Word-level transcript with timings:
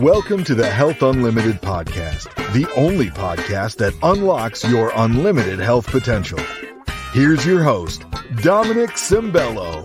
Welcome 0.00 0.44
to 0.44 0.54
the 0.54 0.70
Health 0.70 1.02
Unlimited 1.02 1.60
podcast, 1.60 2.32
the 2.52 2.72
only 2.74 3.08
podcast 3.08 3.78
that 3.78 3.92
unlocks 4.04 4.62
your 4.62 4.92
unlimited 4.94 5.58
health 5.58 5.88
potential. 5.88 6.38
Here's 7.12 7.44
your 7.44 7.64
host, 7.64 8.04
Dominic 8.36 8.90
Simbello. 8.90 9.84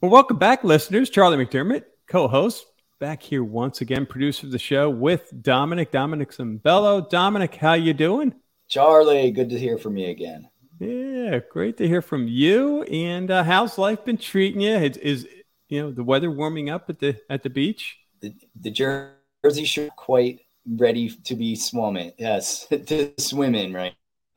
Well, 0.00 0.10
welcome 0.10 0.38
back, 0.38 0.64
listeners. 0.64 1.10
Charlie 1.10 1.36
McDermott, 1.36 1.84
co 2.08 2.26
host, 2.26 2.66
back 2.98 3.22
here 3.22 3.44
once 3.44 3.80
again, 3.80 4.04
producer 4.04 4.46
of 4.46 4.52
the 4.52 4.58
show 4.58 4.90
with 4.90 5.32
Dominic, 5.42 5.92
Dominic 5.92 6.32
Simbello. 6.32 7.08
Dominic, 7.08 7.54
how 7.54 7.74
you 7.74 7.94
doing? 7.94 8.34
Charlie, 8.66 9.30
good 9.30 9.50
to 9.50 9.58
hear 9.60 9.78
from 9.78 9.96
you 9.96 10.10
again. 10.10 10.48
Yeah, 10.80 11.38
great 11.52 11.76
to 11.76 11.86
hear 11.86 12.02
from 12.02 12.26
you. 12.26 12.82
And 12.82 13.30
uh, 13.30 13.44
how's 13.44 13.78
life 13.78 14.04
been 14.04 14.18
treating 14.18 14.60
you? 14.60 14.72
Is, 14.72 14.96
is 14.96 15.28
you 15.72 15.80
know 15.80 15.90
the 15.90 16.04
weather 16.04 16.30
warming 16.30 16.68
up 16.68 16.90
at 16.90 16.98
the 16.98 17.18
at 17.30 17.42
the 17.42 17.48
beach? 17.48 17.96
The, 18.20 18.34
the 18.60 18.70
Jersey 18.70 19.64
Shore 19.64 19.88
quite 19.96 20.40
ready 20.68 21.08
to 21.08 21.34
be 21.34 21.56
swimming. 21.56 22.12
Yes, 22.18 22.66
to 22.86 23.14
swim 23.18 23.54
in, 23.54 23.72
right? 23.72 23.94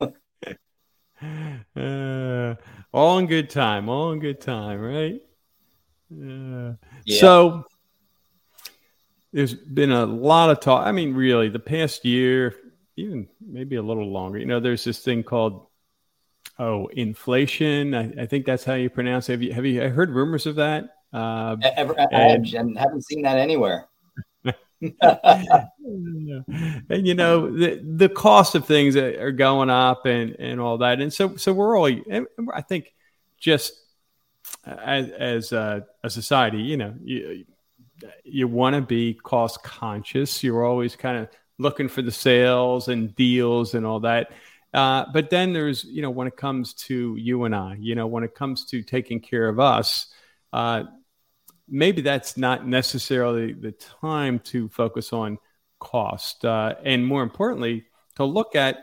uh, 1.76 2.54
all 2.90 3.18
in 3.18 3.26
good 3.26 3.50
time. 3.50 3.90
All 3.90 4.12
in 4.12 4.20
good 4.20 4.40
time, 4.40 4.80
right? 4.80 5.20
Uh, 6.10 6.72
yeah. 7.04 7.20
So 7.20 7.64
there's 9.34 9.52
been 9.52 9.92
a 9.92 10.06
lot 10.06 10.48
of 10.48 10.60
talk. 10.60 10.86
I 10.86 10.92
mean, 10.92 11.12
really, 11.12 11.50
the 11.50 11.58
past 11.58 12.06
year, 12.06 12.54
even 12.96 13.28
maybe 13.46 13.76
a 13.76 13.82
little 13.82 14.10
longer. 14.10 14.38
You 14.38 14.46
know, 14.46 14.60
there's 14.60 14.84
this 14.84 15.00
thing 15.00 15.22
called 15.22 15.66
oh 16.58 16.86
inflation. 16.86 17.94
I, 17.94 18.22
I 18.22 18.26
think 18.26 18.46
that's 18.46 18.64
how 18.64 18.72
you 18.72 18.88
pronounce 18.88 19.28
it. 19.28 19.32
Have 19.32 19.42
you 19.42 19.52
have 19.52 19.66
you 19.66 19.86
heard 19.90 20.08
rumors 20.08 20.46
of 20.46 20.54
that? 20.54 20.95
Uh, 21.12 21.56
Ever, 21.76 21.94
and, 21.98 22.78
I 22.78 22.80
haven't 22.80 23.04
seen 23.04 23.22
that 23.22 23.38
anywhere. 23.38 23.86
and 24.82 24.92
you 27.06 27.14
know 27.14 27.50
the 27.50 27.80
the 27.96 28.10
cost 28.10 28.54
of 28.54 28.66
things 28.66 28.94
are 28.94 29.32
going 29.32 29.70
up 29.70 30.04
and 30.04 30.36
and 30.38 30.60
all 30.60 30.78
that, 30.78 31.00
and 31.00 31.12
so 31.12 31.36
so 31.36 31.52
we're 31.52 31.78
all. 31.78 31.90
I 32.52 32.60
think 32.60 32.92
just 33.38 33.72
as 34.66 35.10
as 35.10 35.52
a, 35.52 35.86
a 36.04 36.10
society, 36.10 36.58
you 36.58 36.76
know, 36.76 36.94
you 37.02 37.44
you 38.24 38.48
want 38.48 38.76
to 38.76 38.82
be 38.82 39.14
cost 39.14 39.62
conscious. 39.62 40.44
You're 40.44 40.64
always 40.64 40.96
kind 40.96 41.18
of 41.18 41.28
looking 41.58 41.88
for 41.88 42.02
the 42.02 42.12
sales 42.12 42.88
and 42.88 43.14
deals 43.14 43.74
and 43.74 43.86
all 43.86 44.00
that. 44.00 44.30
Uh, 44.74 45.06
but 45.12 45.30
then 45.30 45.52
there's, 45.52 45.84
you 45.84 46.02
know, 46.02 46.10
when 46.10 46.26
it 46.26 46.36
comes 46.36 46.74
to 46.74 47.16
you 47.16 47.44
and 47.44 47.54
I, 47.54 47.76
you 47.80 47.94
know, 47.94 48.06
when 48.06 48.24
it 48.24 48.34
comes 48.34 48.66
to 48.66 48.82
taking 48.82 49.20
care 49.20 49.48
of 49.48 49.58
us, 49.58 50.08
uh, 50.52 50.84
maybe 51.68 52.02
that's 52.02 52.36
not 52.36 52.66
necessarily 52.66 53.52
the 53.52 53.72
time 53.72 54.38
to 54.40 54.68
focus 54.68 55.12
on 55.12 55.38
cost. 55.78 56.44
Uh, 56.44 56.74
and 56.84 57.06
more 57.06 57.22
importantly, 57.22 57.86
to 58.16 58.24
look 58.24 58.54
at, 58.56 58.76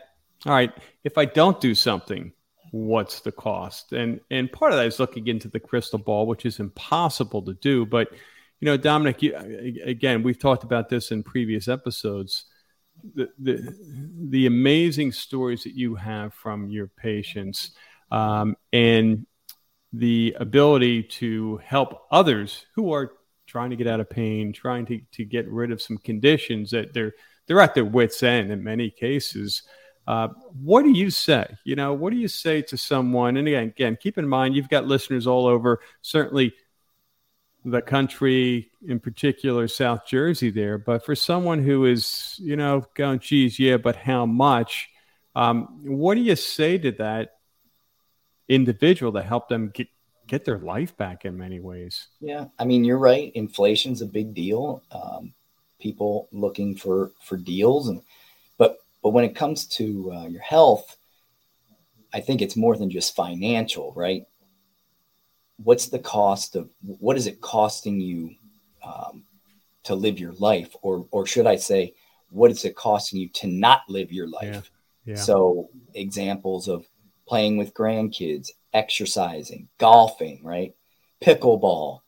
all 0.46 0.52
right, 0.52 0.72
if 1.02 1.18
I 1.18 1.24
don't 1.24 1.60
do 1.60 1.74
something, 1.74 2.32
what's 2.70 3.20
the 3.20 3.32
cost? 3.32 3.92
And 3.92 4.20
and 4.30 4.50
part 4.50 4.72
of 4.72 4.78
that 4.78 4.86
is 4.86 4.98
looking 4.98 5.26
into 5.28 5.48
the 5.48 5.60
crystal 5.60 5.98
ball, 5.98 6.26
which 6.26 6.44
is 6.44 6.60
impossible 6.60 7.42
to 7.42 7.54
do. 7.54 7.86
But 7.86 8.08
you 8.60 8.66
know, 8.66 8.76
Dominic, 8.76 9.22
you, 9.22 9.36
again, 9.84 10.22
we've 10.22 10.38
talked 10.38 10.64
about 10.64 10.88
this 10.88 11.10
in 11.10 11.22
previous 11.22 11.68
episodes. 11.68 12.46
The, 13.14 13.28
the, 13.38 13.76
the 14.30 14.46
amazing 14.46 15.12
stories 15.12 15.64
that 15.64 15.74
you 15.74 15.96
have 15.96 16.32
from 16.32 16.68
your 16.68 16.86
patients 16.86 17.72
um, 18.10 18.56
and 18.72 19.26
the 19.98 20.36
ability 20.40 21.02
to 21.04 21.58
help 21.58 22.06
others 22.10 22.66
who 22.74 22.92
are 22.92 23.12
trying 23.46 23.70
to 23.70 23.76
get 23.76 23.86
out 23.86 24.00
of 24.00 24.10
pain, 24.10 24.52
trying 24.52 24.84
to, 24.86 25.00
to 25.12 25.24
get 25.24 25.48
rid 25.48 25.70
of 25.70 25.80
some 25.80 25.98
conditions 25.98 26.70
that 26.70 26.92
they're 26.92 27.14
they're 27.46 27.60
at 27.60 27.74
their 27.74 27.84
wits 27.84 28.22
end 28.22 28.50
in 28.50 28.64
many 28.64 28.90
cases. 28.90 29.62
Uh, 30.06 30.28
what 30.62 30.82
do 30.82 30.90
you 30.90 31.10
say? 31.10 31.46
You 31.64 31.76
know, 31.76 31.92
what 31.92 32.10
do 32.10 32.18
you 32.18 32.28
say 32.28 32.62
to 32.62 32.76
someone? 32.76 33.36
And 33.36 33.46
again, 33.46 33.64
again, 33.64 33.98
keep 34.00 34.18
in 34.18 34.26
mind 34.26 34.56
you've 34.56 34.68
got 34.68 34.86
listeners 34.86 35.26
all 35.26 35.46
over, 35.46 35.80
certainly 36.02 36.54
the 37.64 37.82
country, 37.82 38.70
in 38.86 38.98
particular 38.98 39.68
South 39.68 40.06
Jersey, 40.06 40.50
there. 40.50 40.78
But 40.78 41.04
for 41.04 41.14
someone 41.14 41.62
who 41.62 41.86
is, 41.86 42.34
you 42.38 42.56
know, 42.56 42.86
going, 42.94 43.20
geez, 43.20 43.58
yeah, 43.58 43.76
but 43.76 43.96
how 43.96 44.26
much? 44.26 44.88
Um, 45.34 45.80
what 45.84 46.14
do 46.14 46.20
you 46.20 46.36
say 46.36 46.78
to 46.78 46.92
that 46.92 47.33
individual 48.48 49.12
to 49.12 49.22
help 49.22 49.48
them 49.48 49.70
get 49.74 49.88
get 50.26 50.44
their 50.44 50.58
life 50.58 50.96
back 50.96 51.24
in 51.24 51.36
many 51.36 51.60
ways. 51.60 52.08
Yeah, 52.20 52.46
I 52.58 52.64
mean 52.64 52.84
you're 52.84 52.98
right. 52.98 53.32
Inflation's 53.34 54.02
a 54.02 54.06
big 54.06 54.34
deal. 54.34 54.82
Um, 54.90 55.34
people 55.78 56.28
looking 56.32 56.76
for 56.76 57.12
for 57.22 57.36
deals, 57.36 57.88
and 57.88 58.02
but 58.58 58.78
but 59.02 59.10
when 59.10 59.24
it 59.24 59.34
comes 59.34 59.66
to 59.66 60.12
uh, 60.12 60.26
your 60.26 60.42
health, 60.42 60.96
I 62.12 62.20
think 62.20 62.40
it's 62.40 62.56
more 62.56 62.76
than 62.76 62.90
just 62.90 63.16
financial, 63.16 63.92
right? 63.94 64.26
What's 65.62 65.88
the 65.88 65.98
cost 65.98 66.56
of 66.56 66.70
what 66.82 67.16
is 67.16 67.26
it 67.26 67.40
costing 67.40 68.00
you 68.00 68.34
um, 68.82 69.24
to 69.84 69.94
live 69.94 70.18
your 70.18 70.32
life, 70.34 70.74
or 70.82 71.06
or 71.10 71.26
should 71.26 71.46
I 71.46 71.56
say, 71.56 71.94
what 72.30 72.50
is 72.50 72.64
it 72.64 72.74
costing 72.74 73.20
you 73.20 73.28
to 73.28 73.46
not 73.46 73.82
live 73.88 74.12
your 74.12 74.28
life? 74.28 74.42
Yeah. 74.42 74.60
Yeah. 75.06 75.16
So 75.16 75.68
examples 75.92 76.66
of 76.66 76.86
playing 77.26 77.56
with 77.56 77.74
grandkids, 77.74 78.50
exercising, 78.72 79.68
golfing, 79.78 80.40
right? 80.42 80.74
Pickleball. 81.22 82.00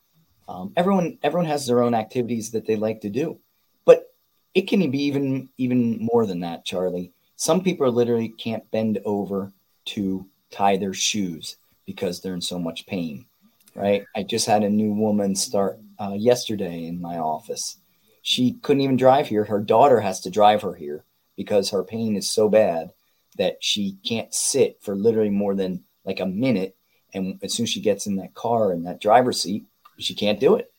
Um, 0.48 0.72
everyone 0.76 1.18
everyone 1.22 1.48
has 1.48 1.66
their 1.66 1.82
own 1.82 1.94
activities 1.94 2.52
that 2.52 2.66
they 2.66 2.76
like 2.76 3.00
to 3.00 3.10
do, 3.10 3.40
but 3.84 4.12
it 4.54 4.62
can 4.62 4.88
be 4.90 5.02
even 5.04 5.48
even 5.58 5.98
more 6.00 6.26
than 6.26 6.40
that, 6.40 6.64
Charlie. 6.64 7.12
Some 7.36 7.62
people 7.62 7.90
literally 7.90 8.28
can't 8.28 8.70
bend 8.70 9.00
over 9.04 9.52
to 9.86 10.26
tie 10.50 10.76
their 10.76 10.94
shoes 10.94 11.56
because 11.84 12.20
they're 12.20 12.34
in 12.34 12.40
so 12.40 12.58
much 12.58 12.86
pain, 12.86 13.26
right? 13.74 14.04
I 14.14 14.22
just 14.22 14.46
had 14.46 14.62
a 14.62 14.70
new 14.70 14.92
woman 14.92 15.34
start 15.36 15.78
uh, 15.98 16.14
yesterday 16.16 16.86
in 16.86 17.00
my 17.00 17.18
office. 17.18 17.78
She 18.22 18.54
couldn't 18.62 18.82
even 18.82 18.96
drive 18.96 19.28
here. 19.28 19.44
Her 19.44 19.60
daughter 19.60 20.00
has 20.00 20.20
to 20.20 20.30
drive 20.30 20.62
her 20.62 20.74
here 20.74 21.04
because 21.36 21.70
her 21.70 21.84
pain 21.84 22.16
is 22.16 22.28
so 22.28 22.48
bad 22.48 22.92
that 23.38 23.56
she 23.60 23.98
can't 24.06 24.32
sit 24.32 24.78
for 24.82 24.94
literally 24.94 25.30
more 25.30 25.54
than 25.54 25.84
like 26.04 26.20
a 26.20 26.26
minute. 26.26 26.76
And 27.14 27.38
as 27.42 27.54
soon 27.54 27.64
as 27.64 27.70
she 27.70 27.80
gets 27.80 28.06
in 28.06 28.16
that 28.16 28.34
car 28.34 28.72
in 28.72 28.84
that 28.84 29.00
driver's 29.00 29.40
seat, 29.40 29.64
she 29.98 30.14
can't 30.14 30.40
do 30.40 30.56
it. 30.56 30.70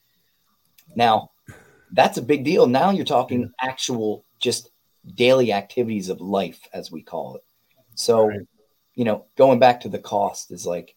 Now, 0.95 1.31
that's 1.91 2.17
a 2.17 2.21
big 2.21 2.43
deal. 2.43 2.67
Now 2.67 2.91
you're 2.91 3.05
talking 3.05 3.51
actual 3.59 4.23
just 4.39 4.69
daily 5.15 5.53
activities 5.53 6.09
of 6.09 6.21
life, 6.21 6.59
as 6.73 6.91
we 6.91 7.01
call 7.01 7.35
it. 7.35 7.43
So, 7.95 8.27
right. 8.27 8.39
you 8.95 9.05
know, 9.05 9.25
going 9.37 9.59
back 9.59 9.81
to 9.81 9.89
the 9.89 9.99
cost 9.99 10.51
is 10.51 10.65
like 10.65 10.95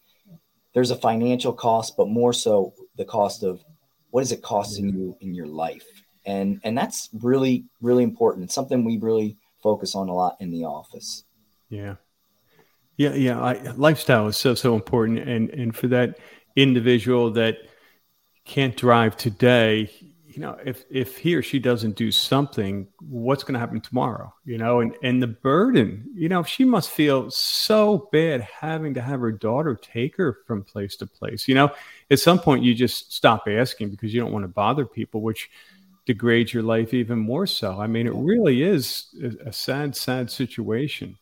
there's 0.75 0.91
a 0.91 0.97
financial 0.97 1.53
cost, 1.53 1.97
but 1.97 2.09
more 2.09 2.33
so 2.33 2.75
the 2.97 3.05
cost 3.05 3.43
of 3.43 3.63
what 4.11 4.23
is 4.23 4.33
it 4.33 4.43
costing 4.43 4.87
mm-hmm. 4.87 4.99
you 4.99 5.17
in 5.21 5.35
your 5.35 5.47
life? 5.47 5.87
And 6.27 6.61
and 6.65 6.77
that's 6.77 7.09
really, 7.13 7.65
really 7.81 8.05
important. 8.05 8.45
It's 8.45 8.55
something 8.55 8.85
we 8.85 8.99
really 8.99 9.37
focus 9.63 9.95
on 9.95 10.09
a 10.09 10.15
lot 10.15 10.37
in 10.41 10.51
the 10.51 10.65
office. 10.65 11.25
Yeah. 11.71 11.97
Yeah, 12.97 13.15
yeah. 13.15 13.41
I, 13.41 13.55
lifestyle 13.73 14.27
is 14.29 14.37
so 14.37 14.55
so 14.55 14.75
important, 14.75 15.21
and 15.21 15.49
and 15.51 15.75
for 15.75 15.89
that 15.89 16.19
individual 16.57 17.31
that 17.33 17.59
can't 18.45 18.77
drive 18.77 19.17
today, 19.17 19.91
you 20.27 20.41
know, 20.41 20.59
if 20.65 20.85
if 20.91 21.19
he 21.19 21.35
or 21.35 21.43
she 21.43 21.59
doesn't 21.59 21.97
do 21.97 22.13
something, 22.13 22.89
what's 23.01 23.45
going 23.45 23.55
to 23.55 23.61
happen 23.61 23.81
tomorrow? 23.81 24.35
You 24.45 24.59
know, 24.59 24.81
and 24.81 24.97
and 25.03 25.23
the 25.23 25.29
burden, 25.29 26.11
you 26.15 26.29
know, 26.29 26.43
she 26.45 26.65
must 26.65 26.91
feel 26.91 27.31
so 27.31 28.09
bad 28.13 28.43
having 28.43 28.95
to 28.95 29.03
have 29.03 29.21
her 29.21 29.33
daughter 29.33 29.77
take 29.77 30.17
her 30.17 30.39
from 30.47 30.65
place 30.65 30.97
to 30.97 31.07
place. 31.07 31.49
You 31.49 31.57
know, 31.57 31.71
at 32.11 32.21
some 32.21 32.41
point 32.41 32.65
you 32.65 32.75
just 32.75 33.13
stop 33.15 33.45
asking 33.49 33.91
because 33.91 34.15
you 34.15 34.21
don't 34.21 34.33
want 34.33 34.45
to 34.45 34.49
bother 34.49 34.87
people, 34.87 35.23
which 35.23 35.51
degrades 36.07 36.55
your 36.55 36.65
life 36.65 36.95
even 36.95 37.19
more 37.19 37.47
so. 37.47 37.81
I 37.81 37.87
mean, 37.89 38.07
it 38.09 38.15
really 38.15 38.63
is 38.63 39.15
a 39.47 39.53
sad, 39.53 39.97
sad 39.97 40.31
situation. 40.31 41.19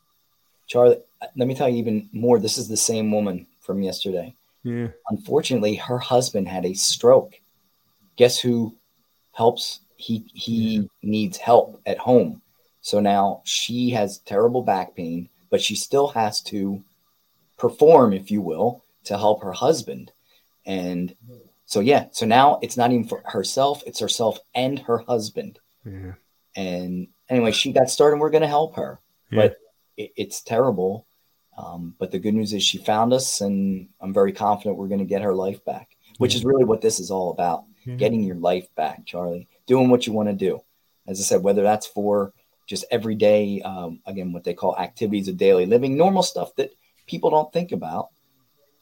Charlie, 0.68 0.98
let 1.36 1.48
me 1.48 1.54
tell 1.54 1.68
you 1.68 1.78
even 1.78 2.08
more. 2.12 2.38
This 2.38 2.58
is 2.58 2.68
the 2.68 2.76
same 2.76 3.10
woman 3.10 3.46
from 3.60 3.82
yesterday. 3.82 4.34
Yeah. 4.62 4.88
Unfortunately, 5.10 5.74
her 5.76 5.98
husband 5.98 6.46
had 6.46 6.64
a 6.64 6.74
stroke. 6.74 7.40
Guess 8.16 8.38
who 8.38 8.76
helps? 9.32 9.80
He 9.96 10.24
he 10.32 10.76
yeah. 10.76 10.82
needs 11.02 11.38
help 11.38 11.80
at 11.86 11.98
home. 11.98 12.42
So 12.80 13.00
now 13.00 13.42
she 13.44 13.90
has 13.90 14.18
terrible 14.18 14.62
back 14.62 14.94
pain, 14.94 15.28
but 15.50 15.60
she 15.60 15.74
still 15.74 16.08
has 16.08 16.40
to 16.42 16.82
perform, 17.56 18.12
if 18.12 18.30
you 18.30 18.40
will, 18.40 18.84
to 19.04 19.18
help 19.18 19.42
her 19.42 19.52
husband. 19.52 20.12
And 20.64 21.14
so 21.66 21.80
yeah, 21.80 22.06
so 22.12 22.26
now 22.26 22.58
it's 22.62 22.76
not 22.76 22.92
even 22.92 23.04
for 23.04 23.22
herself, 23.24 23.82
it's 23.86 24.00
herself 24.00 24.38
and 24.54 24.78
her 24.80 24.98
husband. 24.98 25.58
Yeah. 25.84 26.12
And 26.56 27.08
anyway, 27.28 27.52
she 27.52 27.72
got 27.72 27.90
started. 27.90 28.18
We're 28.18 28.30
going 28.30 28.42
to 28.42 28.48
help 28.48 28.76
her, 28.76 29.00
yeah. 29.30 29.48
but 29.48 29.56
it, 29.98 30.12
it's 30.16 30.40
terrible. 30.40 31.06
Um, 31.58 31.94
but 31.98 32.12
the 32.12 32.20
good 32.20 32.34
news 32.34 32.52
is 32.52 32.62
she 32.62 32.78
found 32.78 33.12
us, 33.12 33.40
and 33.40 33.88
I'm 34.00 34.14
very 34.14 34.32
confident 34.32 34.78
we're 34.78 34.88
going 34.88 35.00
to 35.00 35.04
get 35.04 35.22
her 35.22 35.34
life 35.34 35.62
back, 35.64 35.96
which 36.18 36.32
yeah. 36.32 36.38
is 36.38 36.44
really 36.44 36.64
what 36.64 36.80
this 36.80 37.00
is 37.00 37.10
all 37.10 37.32
about. 37.32 37.64
yeah. 37.84 37.96
getting 37.96 38.22
your 38.22 38.36
life 38.36 38.68
back, 38.74 39.04
Charlie, 39.06 39.48
doing 39.66 39.88
what 39.88 40.06
you 40.06 40.12
want 40.12 40.28
to 40.28 40.34
do. 40.34 40.60
As 41.06 41.20
I 41.20 41.22
said, 41.22 41.42
whether 41.42 41.62
that's 41.62 41.86
for 41.86 42.32
just 42.66 42.84
everyday, 42.90 43.62
um, 43.62 44.00
again, 44.06 44.32
what 44.32 44.44
they 44.44 44.54
call 44.54 44.76
activities 44.76 45.28
of 45.28 45.36
daily 45.36 45.66
living, 45.66 45.96
normal 45.96 46.22
stuff 46.22 46.54
that 46.56 46.72
people 47.06 47.30
don't 47.30 47.52
think 47.52 47.72
about. 47.72 48.10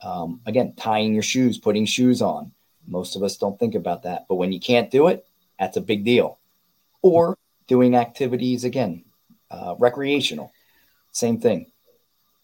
Um, 0.02 0.40
again, 0.44 0.74
tying 0.76 1.14
your 1.14 1.22
shoes, 1.22 1.58
putting 1.58 1.86
shoes 1.86 2.20
on. 2.20 2.52
Most 2.86 3.16
of 3.16 3.22
us 3.22 3.36
don't 3.36 3.58
think 3.58 3.74
about 3.74 4.02
that. 4.02 4.26
But 4.28 4.36
when 4.36 4.52
you 4.52 4.60
can't 4.60 4.90
do 4.90 5.06
it, 5.08 5.26
that's 5.58 5.76
a 5.76 5.80
big 5.80 6.04
deal. 6.04 6.38
Or 7.00 7.38
doing 7.68 7.96
activities, 7.96 8.64
again, 8.64 9.04
uh, 9.50 9.76
recreational, 9.78 10.52
same 11.16 11.40
thing. 11.40 11.72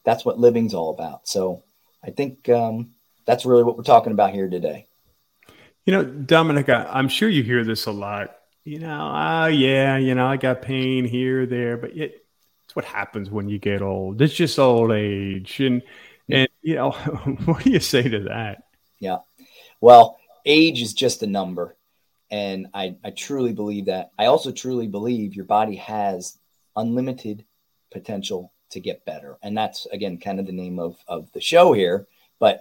That's 0.04 0.24
what 0.24 0.38
living's 0.38 0.74
all 0.74 0.90
about. 0.90 1.28
So 1.28 1.62
I 2.02 2.10
think 2.10 2.48
um, 2.48 2.92
that's 3.26 3.44
really 3.44 3.62
what 3.62 3.76
we're 3.76 3.84
talking 3.84 4.12
about 4.12 4.32
here 4.32 4.48
today. 4.48 4.86
You 5.84 5.92
know, 5.92 6.04
Dominic, 6.04 6.68
I, 6.68 6.98
am 6.98 7.08
sure 7.08 7.28
you 7.28 7.42
hear 7.42 7.64
this 7.64 7.86
a 7.86 7.92
lot. 7.92 8.36
You 8.64 8.78
know, 8.78 9.12
oh 9.14 9.46
yeah, 9.46 9.96
you 9.96 10.14
know, 10.14 10.26
I 10.26 10.36
got 10.36 10.62
pain 10.62 11.04
here, 11.04 11.46
there, 11.46 11.76
but 11.76 11.90
it, 11.96 12.24
it's 12.64 12.76
what 12.76 12.84
happens 12.84 13.28
when 13.28 13.48
you 13.48 13.58
get 13.58 13.82
old. 13.82 14.22
It's 14.22 14.34
just 14.34 14.58
old 14.58 14.92
age, 14.92 15.58
and 15.58 15.82
and 16.30 16.48
you 16.62 16.76
know, 16.76 16.90
what 17.44 17.64
do 17.64 17.70
you 17.70 17.80
say 17.80 18.02
to 18.02 18.20
that? 18.20 18.62
Yeah, 19.00 19.18
well, 19.80 20.16
age 20.46 20.80
is 20.80 20.94
just 20.94 21.24
a 21.24 21.26
number, 21.26 21.76
and 22.30 22.68
I 22.72 22.94
I 23.02 23.10
truly 23.10 23.52
believe 23.52 23.86
that. 23.86 24.12
I 24.16 24.26
also 24.26 24.52
truly 24.52 24.86
believe 24.86 25.34
your 25.34 25.44
body 25.44 25.74
has 25.76 26.38
unlimited 26.76 27.44
potential 27.90 28.51
to 28.72 28.80
get 28.80 29.04
better, 29.04 29.38
and 29.42 29.56
that's 29.56 29.86
again 29.86 30.18
kind 30.18 30.40
of 30.40 30.46
the 30.46 30.52
name 30.52 30.78
of 30.78 30.96
of 31.08 31.30
the 31.32 31.40
show 31.40 31.72
here. 31.72 32.06
But 32.38 32.60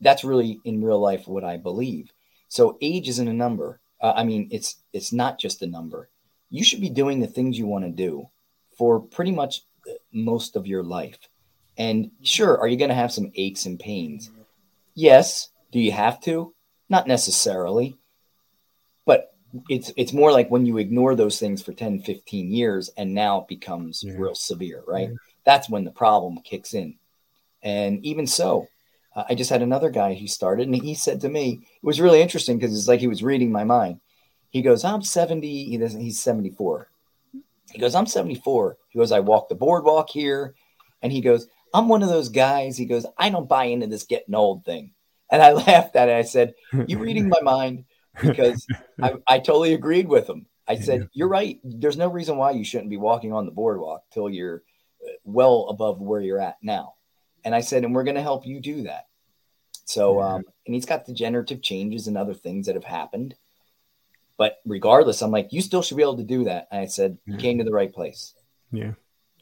that's 0.00 0.24
really 0.24 0.60
in 0.64 0.82
real 0.82 1.00
life 1.00 1.28
what 1.28 1.44
I 1.44 1.56
believe. 1.56 2.12
So 2.48 2.78
age 2.80 3.08
isn't 3.08 3.28
a 3.28 3.32
number. 3.32 3.80
Uh, 4.00 4.12
I 4.16 4.24
mean, 4.24 4.48
it's 4.50 4.76
it's 4.92 5.12
not 5.12 5.38
just 5.38 5.62
a 5.62 5.66
number. 5.66 6.08
You 6.50 6.64
should 6.64 6.80
be 6.80 6.90
doing 6.90 7.20
the 7.20 7.26
things 7.26 7.58
you 7.58 7.66
want 7.66 7.84
to 7.84 7.90
do 7.90 8.28
for 8.76 9.00
pretty 9.00 9.30
much 9.30 9.62
uh, 9.88 9.92
most 10.12 10.56
of 10.56 10.66
your 10.66 10.82
life. 10.82 11.18
And 11.76 12.10
sure, 12.22 12.58
are 12.58 12.68
you 12.68 12.76
going 12.76 12.88
to 12.88 12.94
have 12.94 13.12
some 13.12 13.30
aches 13.36 13.66
and 13.66 13.78
pains? 13.78 14.30
Yes. 14.94 15.50
Do 15.70 15.78
you 15.78 15.92
have 15.92 16.20
to? 16.22 16.54
Not 16.88 17.06
necessarily. 17.06 17.96
But 19.06 19.32
it's 19.68 19.92
it's 19.96 20.12
more 20.12 20.32
like 20.32 20.50
when 20.50 20.66
you 20.66 20.78
ignore 20.78 21.14
those 21.14 21.38
things 21.38 21.62
for 21.62 21.72
10, 21.72 22.00
15 22.00 22.52
years 22.52 22.90
and 22.96 23.14
now 23.14 23.42
it 23.42 23.48
becomes 23.48 24.02
yeah. 24.02 24.14
real 24.16 24.34
severe, 24.34 24.82
right? 24.86 25.10
Yeah. 25.10 25.16
That's 25.44 25.68
when 25.68 25.84
the 25.84 25.90
problem 25.90 26.38
kicks 26.38 26.74
in. 26.74 26.96
And 27.62 28.04
even 28.04 28.26
so, 28.26 28.68
uh, 29.14 29.24
I 29.28 29.34
just 29.34 29.50
had 29.50 29.62
another 29.62 29.90
guy 29.90 30.14
who 30.14 30.26
started, 30.26 30.66
and 30.66 30.74
he 30.74 30.94
said 30.94 31.20
to 31.20 31.28
me, 31.28 31.60
it 31.62 31.86
was 31.86 32.00
really 32.00 32.22
interesting 32.22 32.58
because 32.58 32.76
it's 32.76 32.88
like 32.88 33.00
he 33.00 33.08
was 33.08 33.22
reading 33.22 33.50
my 33.50 33.64
mind. 33.64 34.00
He 34.50 34.62
goes, 34.62 34.84
I'm 34.84 35.02
70, 35.02 35.64
he 35.64 35.78
doesn't, 35.78 36.00
he's 36.00 36.20
74. 36.20 36.88
He 37.72 37.78
goes, 37.78 37.94
I'm 37.94 38.06
74. 38.06 38.76
He 38.88 38.98
goes, 38.98 39.12
I 39.12 39.20
walk 39.20 39.48
the 39.48 39.54
boardwalk 39.54 40.10
here. 40.10 40.54
And 41.02 41.12
he 41.12 41.20
goes, 41.20 41.46
I'm 41.72 41.88
one 41.88 42.02
of 42.02 42.08
those 42.08 42.28
guys. 42.28 42.76
He 42.76 42.84
goes, 42.84 43.06
I 43.16 43.30
don't 43.30 43.48
buy 43.48 43.64
into 43.64 43.86
this 43.86 44.04
getting 44.04 44.34
old 44.34 44.64
thing. 44.64 44.92
And 45.30 45.40
I 45.40 45.52
laughed 45.66 45.96
at 45.96 46.08
it. 46.08 46.16
I 46.16 46.22
said, 46.22 46.54
You 46.86 46.98
reading 46.98 47.28
my 47.28 47.40
mind? 47.40 47.84
Because 48.20 48.66
I, 49.00 49.14
I 49.26 49.38
totally 49.38 49.74
agreed 49.74 50.08
with 50.08 50.28
him. 50.28 50.46
I 50.66 50.76
said, 50.76 51.08
You're 51.12 51.28
right. 51.28 51.60
There's 51.62 51.96
no 51.96 52.08
reason 52.08 52.36
why 52.36 52.52
you 52.52 52.64
shouldn't 52.64 52.90
be 52.90 52.96
walking 52.96 53.32
on 53.32 53.46
the 53.46 53.52
boardwalk 53.52 54.02
till 54.12 54.28
you're 54.28 54.62
well 55.24 55.66
above 55.68 56.00
where 56.00 56.20
you're 56.20 56.40
at 56.40 56.56
now. 56.62 56.94
And 57.44 57.54
I 57.54 57.60
said, 57.60 57.84
and 57.84 57.94
we're 57.94 58.04
going 58.04 58.16
to 58.16 58.22
help 58.22 58.46
you 58.46 58.60
do 58.60 58.82
that. 58.82 59.06
So, 59.84 60.20
um, 60.20 60.44
and 60.66 60.74
he's 60.74 60.86
got 60.86 61.06
degenerative 61.06 61.62
changes 61.62 62.06
and 62.06 62.16
other 62.16 62.34
things 62.34 62.66
that 62.66 62.76
have 62.76 62.84
happened. 62.84 63.34
But 64.36 64.58
regardless, 64.64 65.20
I'm 65.20 65.30
like, 65.30 65.52
you 65.52 65.60
still 65.60 65.82
should 65.82 65.96
be 65.96 66.02
able 66.02 66.18
to 66.18 66.22
do 66.22 66.44
that. 66.44 66.68
And 66.70 66.80
I 66.80 66.86
said, 66.86 67.18
you 67.26 67.36
came 67.36 67.58
to 67.58 67.64
the 67.64 67.72
right 67.72 67.92
place. 67.92 68.34
Yeah. 68.70 68.92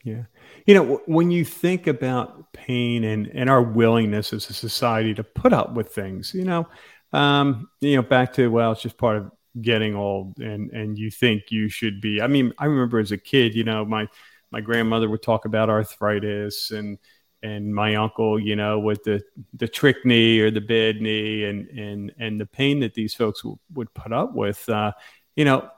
Yeah. 0.04 0.22
You 0.64 0.74
know, 0.74 1.02
when 1.06 1.30
you 1.30 1.44
think 1.44 1.86
about 1.86 2.52
pain 2.52 3.04
and, 3.04 3.26
and 3.26 3.50
our 3.50 3.62
willingness 3.62 4.32
as 4.32 4.48
a 4.48 4.54
society 4.54 5.12
to 5.14 5.24
put 5.24 5.52
up 5.52 5.74
with 5.74 5.92
things, 5.92 6.32
you 6.32 6.44
know, 6.44 6.66
um, 7.12 7.68
you 7.80 7.96
know, 7.96 8.02
back 8.02 8.32
to, 8.34 8.48
well, 8.48 8.72
it's 8.72 8.82
just 8.82 8.96
part 8.96 9.16
of 9.16 9.30
getting 9.60 9.94
old 9.94 10.38
and, 10.38 10.70
and 10.70 10.96
you 10.96 11.10
think 11.10 11.50
you 11.50 11.68
should 11.68 12.00
be, 12.00 12.22
I 12.22 12.26
mean, 12.26 12.54
I 12.58 12.66
remember 12.66 13.00
as 13.00 13.12
a 13.12 13.18
kid, 13.18 13.54
you 13.54 13.64
know, 13.64 13.84
my, 13.84 14.08
my 14.50 14.60
grandmother 14.60 15.08
would 15.08 15.22
talk 15.22 15.44
about 15.44 15.70
arthritis 15.70 16.70
and, 16.70 16.98
and 17.42 17.74
my 17.74 17.94
uncle, 17.94 18.38
you 18.38 18.56
know, 18.56 18.78
with 18.78 19.04
the 19.04 19.22
the 19.54 19.68
trick 19.68 20.04
knee 20.04 20.40
or 20.40 20.50
the 20.50 20.60
bad 20.60 21.00
knee, 21.00 21.44
and 21.44 21.68
and 21.68 22.12
and 22.18 22.40
the 22.40 22.46
pain 22.46 22.80
that 22.80 22.94
these 22.94 23.14
folks 23.14 23.42
w- 23.42 23.58
would 23.74 23.92
put 23.94 24.12
up 24.12 24.34
with, 24.34 24.68
uh, 24.68 24.92
you 25.36 25.44
know, 25.44 25.70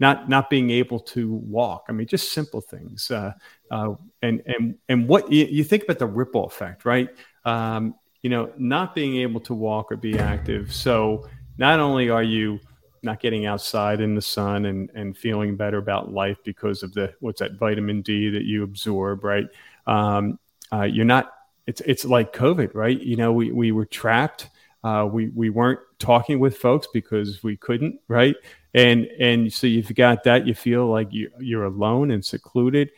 not 0.00 0.28
not 0.28 0.50
being 0.50 0.70
able 0.70 0.98
to 0.98 1.32
walk. 1.32 1.84
I 1.88 1.92
mean, 1.92 2.06
just 2.06 2.32
simple 2.32 2.60
things, 2.60 3.10
uh, 3.10 3.32
uh, 3.70 3.94
and 4.22 4.42
and 4.46 4.74
and 4.88 5.08
what 5.08 5.30
you, 5.30 5.44
you, 5.46 5.64
think 5.64 5.84
about 5.84 5.98
the 5.98 6.06
ripple 6.06 6.44
effect, 6.46 6.84
right? 6.84 7.08
Um, 7.44 7.94
you 8.22 8.30
know, 8.30 8.52
not 8.56 8.94
being 8.94 9.16
able 9.16 9.40
to 9.40 9.54
walk 9.54 9.92
or 9.92 9.96
be 9.96 10.18
active. 10.18 10.74
So 10.74 11.28
not 11.58 11.78
only 11.78 12.10
are 12.10 12.22
you 12.22 12.58
not 13.04 13.20
getting 13.20 13.46
outside 13.46 14.00
in 14.00 14.14
the 14.14 14.22
sun 14.22 14.64
and 14.66 14.90
and 14.94 15.16
feeling 15.16 15.56
better 15.56 15.78
about 15.78 16.12
life 16.12 16.38
because 16.44 16.82
of 16.82 16.92
the 16.94 17.14
what's 17.20 17.40
that 17.40 17.54
vitamin 17.58 18.02
D 18.02 18.30
that 18.30 18.44
you 18.44 18.62
absorb, 18.62 19.24
right? 19.24 19.46
Um, 19.86 20.38
uh, 20.72 20.82
you're 20.82 21.04
not 21.04 21.32
it's 21.66 21.80
it's 21.82 22.04
like 22.04 22.32
covid 22.32 22.74
right? 22.74 23.00
You 23.00 23.16
know 23.16 23.32
we, 23.32 23.52
we 23.52 23.72
were 23.72 23.86
trapped. 23.86 24.50
Uh, 24.82 25.08
we 25.10 25.28
we 25.28 25.50
weren't 25.50 25.80
talking 25.98 26.38
with 26.38 26.58
folks 26.58 26.86
because 26.92 27.42
we 27.42 27.56
couldn't 27.56 28.00
right? 28.08 28.36
And 28.74 29.06
and 29.20 29.52
so 29.52 29.66
you've 29.66 29.94
got 29.94 30.24
that. 30.24 30.46
You 30.46 30.54
feel 30.54 30.86
like 30.86 31.12
you, 31.12 31.30
you're 31.38 31.64
alone 31.64 32.10
and 32.10 32.24
secluded. 32.24 32.90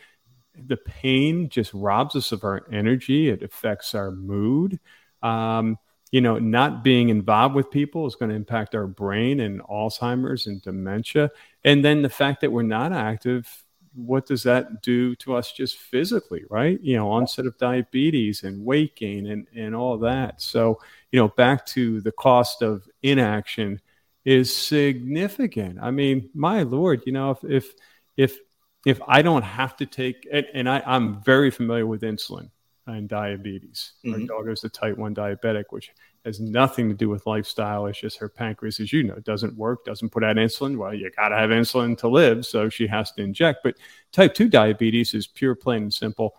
The 0.59 0.79
pain 0.79 1.49
just 1.51 1.73
robs 1.75 2.17
us 2.17 2.33
of 2.33 2.43
our 2.45 2.67
energy. 2.73 3.29
It 3.29 3.43
affects 3.43 3.95
our 3.95 4.11
mood. 4.11 4.81
Um, 5.23 5.79
you 6.17 6.23
know 6.23 6.39
not 6.39 6.83
being 6.83 7.11
involved 7.11 7.55
with 7.55 7.71
people 7.71 8.07
is 8.07 8.17
going 8.17 8.31
to 8.31 8.35
impact 8.35 8.75
our 8.75 8.87
brain 8.87 9.41
and 9.41 9.61
alzheimer's 9.65 10.47
and 10.47 10.63
dementia 10.63 11.31
and 11.63 11.85
then 11.85 12.01
the 12.01 12.09
fact 12.09 12.41
that 12.41 12.51
we're 12.51 12.63
not 12.79 12.91
active 12.93 13.67
what 13.97 14.27
does 14.27 14.43
that 14.43 14.83
do 14.83 15.17
to 15.17 15.35
us 15.35 15.53
just 15.53 15.79
physically, 15.79 16.45
right? 16.51 16.79
You 16.83 16.97
know, 16.97 17.11
onset 17.11 17.47
of 17.47 17.57
diabetes 17.57 18.43
and 18.43 18.65
weight 18.65 18.95
gain 18.95 19.27
and, 19.27 19.47
and 19.55 19.75
all 19.75 19.99
that. 19.99 20.43
So, 20.43 20.81
you 21.11 21.19
know, 21.19 21.29
back 21.29 21.65
to 21.67 22.01
the 22.03 22.13
cost 22.13 22.63
of 22.63 22.87
inaction 23.03 23.81
is 24.25 24.55
significant. 24.55 25.79
I 25.81 25.91
mean, 25.91 26.29
my 26.35 26.63
Lord, 26.63 27.03
you 27.07 27.13
know, 27.13 27.31
if, 27.31 27.45
if, 27.45 27.75
if, 28.17 28.39
if 28.85 29.01
I 29.09 29.23
don't 29.23 29.43
have 29.43 29.77
to 29.79 29.87
take, 29.87 30.29
and, 30.31 30.47
and 30.53 30.69
I, 30.69 30.83
I'm 30.85 31.23
very 31.23 31.51
familiar 31.51 31.87
with 31.87 32.03
insulin 32.03 32.51
and 32.87 33.09
diabetes. 33.09 33.93
Mm-hmm. 34.05 34.15
Our 34.15 34.27
daughter's 34.27 34.65
a 34.65 34.69
type 34.69 34.97
1 34.97 35.15
diabetic, 35.15 35.65
which 35.71 35.91
has 36.25 36.41
nothing 36.41 36.89
to 36.89 36.95
do 36.95 37.09
with 37.09 37.27
lifestyle. 37.27 37.87
It's 37.87 38.01
just 38.01 38.19
her 38.19 38.29
pancreas, 38.29 38.81
as 38.81 38.93
you 38.93 39.03
know, 39.03 39.19
doesn't 39.21 39.57
work, 39.57 39.85
doesn't 39.85 40.11
put 40.11 40.25
out 40.25 40.37
insulin. 40.37 40.77
Well, 40.77 40.95
you 40.95 41.11
got 41.11 41.29
to 41.29 41.37
have 41.37 41.51
insulin 41.51 41.99
to 41.99 42.09
live, 42.09 42.47
so 42.47 42.69
she 42.69 42.87
has 42.87 43.13
to 43.13 43.23
inject. 43.23 43.61
But 43.65 43.77
type 44.13 44.35
2 44.35 44.49
diabetes 44.49 45.15
is 45.15 45.27
pure, 45.27 45.55
plain 45.55 45.85
and 45.85 45.95
simple 45.95 46.35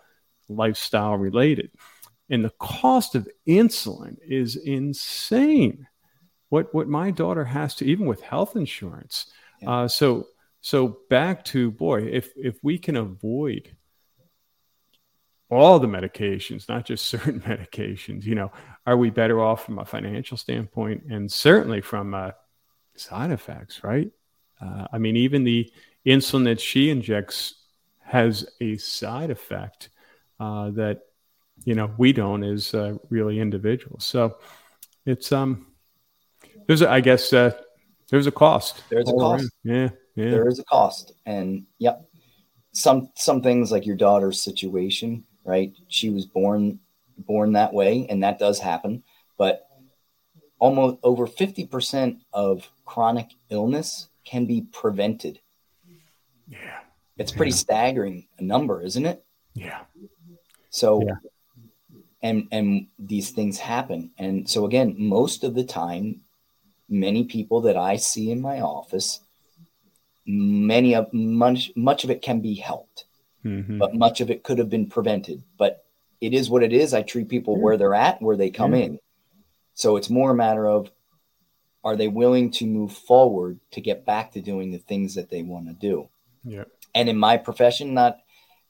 lifestyle 0.49 1.15
related. 1.15 1.71
And 2.29 2.43
the 2.43 2.53
cost 2.59 3.15
of 3.15 3.27
insulin 3.47 4.17
is 4.25 4.55
insane. 4.55 5.87
What, 6.49 6.73
what 6.73 6.87
my 6.87 7.11
daughter 7.11 7.45
has 7.45 7.75
to, 7.75 7.85
even 7.85 8.05
with 8.05 8.21
health 8.21 8.55
insurance. 8.55 9.31
Yeah. 9.61 9.69
Uh, 9.69 9.87
so, 9.87 10.27
so 10.61 10.99
back 11.09 11.43
to 11.45 11.71
boy, 11.71 12.03
if, 12.03 12.31
if 12.37 12.57
we 12.63 12.77
can 12.77 12.95
avoid 12.95 13.75
all 15.49 15.79
the 15.79 15.87
medications, 15.87 16.67
not 16.67 16.85
just 16.85 17.05
certain 17.09 17.41
medications. 17.41 18.23
You 18.23 18.35
know, 18.35 18.51
are 18.85 18.97
we 18.97 19.09
better 19.09 19.41
off 19.41 19.65
from 19.65 19.79
a 19.79 19.85
financial 19.85 20.37
standpoint 20.37 21.03
and 21.09 21.31
certainly 21.31 21.81
from 21.81 22.13
uh, 22.13 22.31
side 22.95 23.31
effects, 23.31 23.83
right? 23.83 24.11
Uh, 24.61 24.87
I 24.91 24.97
mean, 24.97 25.15
even 25.15 25.43
the 25.43 25.71
insulin 26.05 26.45
that 26.45 26.59
she 26.59 26.89
injects 26.89 27.55
has 28.01 28.47
a 28.61 28.77
side 28.77 29.29
effect 29.29 29.89
uh, 30.39 30.71
that 30.71 31.01
you 31.65 31.75
know 31.75 31.91
we 31.97 32.13
don't 32.13 32.43
as 32.43 32.73
uh, 32.73 32.95
really 33.09 33.39
individuals. 33.39 34.05
So 34.05 34.37
it's 35.05 35.31
um, 35.31 35.67
there's 36.67 36.81
a, 36.81 36.89
I 36.89 37.01
guess 37.01 37.33
uh, 37.33 37.51
there's 38.09 38.27
a 38.27 38.31
cost. 38.31 38.83
There's 38.89 39.09
a 39.09 39.13
cost. 39.13 39.49
Yeah, 39.63 39.89
yeah. 40.15 40.31
There 40.31 40.47
is 40.47 40.59
a 40.59 40.63
cost, 40.63 41.13
and 41.25 41.65
yep. 41.77 42.03
Some 42.73 43.09
some 43.15 43.41
things 43.41 43.71
like 43.71 43.87
your 43.87 43.95
daughter's 43.95 44.43
situation 44.43 45.23
right? 45.47 45.73
She 45.87 46.09
was 46.09 46.25
born 46.25 46.79
born 47.17 47.53
that 47.53 47.73
way, 47.73 48.05
and 48.09 48.21
that 48.23 48.37
does 48.37 48.59
happen. 48.59 49.03
But 49.37 49.67
almost 50.59 50.97
over 51.03 51.27
50% 51.27 52.19
of 52.33 52.69
chronic 52.85 53.29
illness 53.49 54.09
can 54.25 54.45
be 54.45 54.61
prevented. 54.71 55.39
Yeah. 56.47 56.79
It's 57.17 57.31
pretty 57.31 57.51
yeah. 57.51 57.57
staggering 57.57 58.27
a 58.37 58.43
number, 58.43 58.81
isn't 58.81 59.05
it? 59.05 59.23
Yeah. 59.53 59.81
So 60.69 61.01
yeah. 61.01 61.15
and 62.21 62.47
and 62.51 62.87
these 62.99 63.31
things 63.31 63.57
happen. 63.57 64.11
And 64.17 64.47
so 64.47 64.65
again, 64.65 64.95
most 64.97 65.43
of 65.43 65.55
the 65.55 65.63
time 65.63 66.21
many 66.87 67.23
people 67.23 67.61
that 67.61 67.75
I 67.75 67.95
see 67.95 68.31
in 68.31 68.39
my 68.39 68.61
office, 68.61 69.21
many 70.25 70.93
of 70.93 71.11
much 71.11 71.71
much 71.75 72.03
of 72.03 72.11
it 72.11 72.21
can 72.21 72.39
be 72.39 72.55
helped, 72.55 73.05
mm-hmm. 73.45 73.77
but 73.77 73.95
much 73.95 74.21
of 74.21 74.29
it 74.29 74.43
could 74.43 74.57
have 74.57 74.69
been 74.69 74.87
prevented. 74.87 75.43
But 75.57 75.83
it 76.21 76.33
is 76.33 76.49
what 76.49 76.63
it 76.63 76.73
is. 76.73 76.93
I 76.93 77.01
treat 77.01 77.29
people 77.29 77.57
yeah. 77.57 77.63
where 77.63 77.77
they're 77.77 77.93
at, 77.93 78.21
where 78.21 78.37
they 78.37 78.49
come 78.49 78.73
yeah. 78.73 78.85
in. 78.85 78.99
So 79.73 79.95
it's 79.95 80.09
more 80.09 80.31
a 80.31 80.35
matter 80.35 80.67
of 80.67 80.89
are 81.83 81.95
they 81.95 82.07
willing 82.07 82.51
to 82.51 82.65
move 82.65 82.91
forward 82.91 83.59
to 83.71 83.81
get 83.81 84.05
back 84.05 84.31
to 84.31 84.41
doing 84.41 84.71
the 84.71 84.77
things 84.77 85.15
that 85.15 85.29
they 85.29 85.43
want 85.43 85.67
to 85.67 85.73
do? 85.73 86.09
Yeah. 86.43 86.63
And 86.95 87.07
in 87.07 87.17
my 87.17 87.37
profession, 87.37 87.93
not 87.93 88.17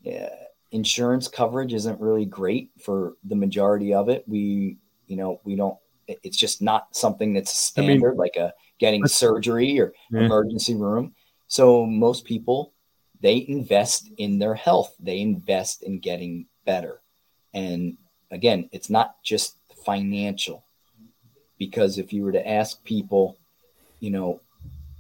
uh, 0.06 0.28
insurance 0.72 1.28
coverage 1.28 1.74
isn't 1.74 2.00
really 2.02 2.26
great 2.26 2.72
for 2.82 3.16
the 3.24 3.36
majority 3.36 3.94
of 3.94 4.10
it. 4.10 4.24
We, 4.28 4.78
you 5.08 5.16
know, 5.16 5.40
we 5.44 5.56
don't. 5.56 5.78
It's 6.08 6.38
just 6.38 6.62
not 6.62 6.96
something 6.96 7.34
that's 7.34 7.56
standard, 7.56 8.10
I 8.10 8.10
mean, 8.12 8.18
like 8.18 8.36
a 8.38 8.54
getting 8.80 9.08
surgery 9.08 9.80
or 9.80 9.94
yeah. 10.12 10.22
emergency 10.22 10.76
room. 10.76 11.16
So 11.48 11.86
most 11.86 12.26
people 12.26 12.74
they 13.22 13.46
invest 13.48 14.10
in 14.18 14.40
their 14.40 14.56
health. 14.56 14.96
They 15.00 15.20
invest 15.22 15.84
in 15.84 16.00
getting 16.00 16.46
better. 16.66 17.02
And 17.54 17.98
again, 18.32 18.70
it's 18.72 18.90
not 18.90 19.22
just 19.24 19.56
financial. 19.86 20.64
Because 21.58 21.98
if 21.98 22.14
you 22.14 22.24
were 22.24 22.34
to 22.34 22.48
ask 22.48 22.84
people, 22.84 23.38
you 24.00 24.12
know, 24.12 24.42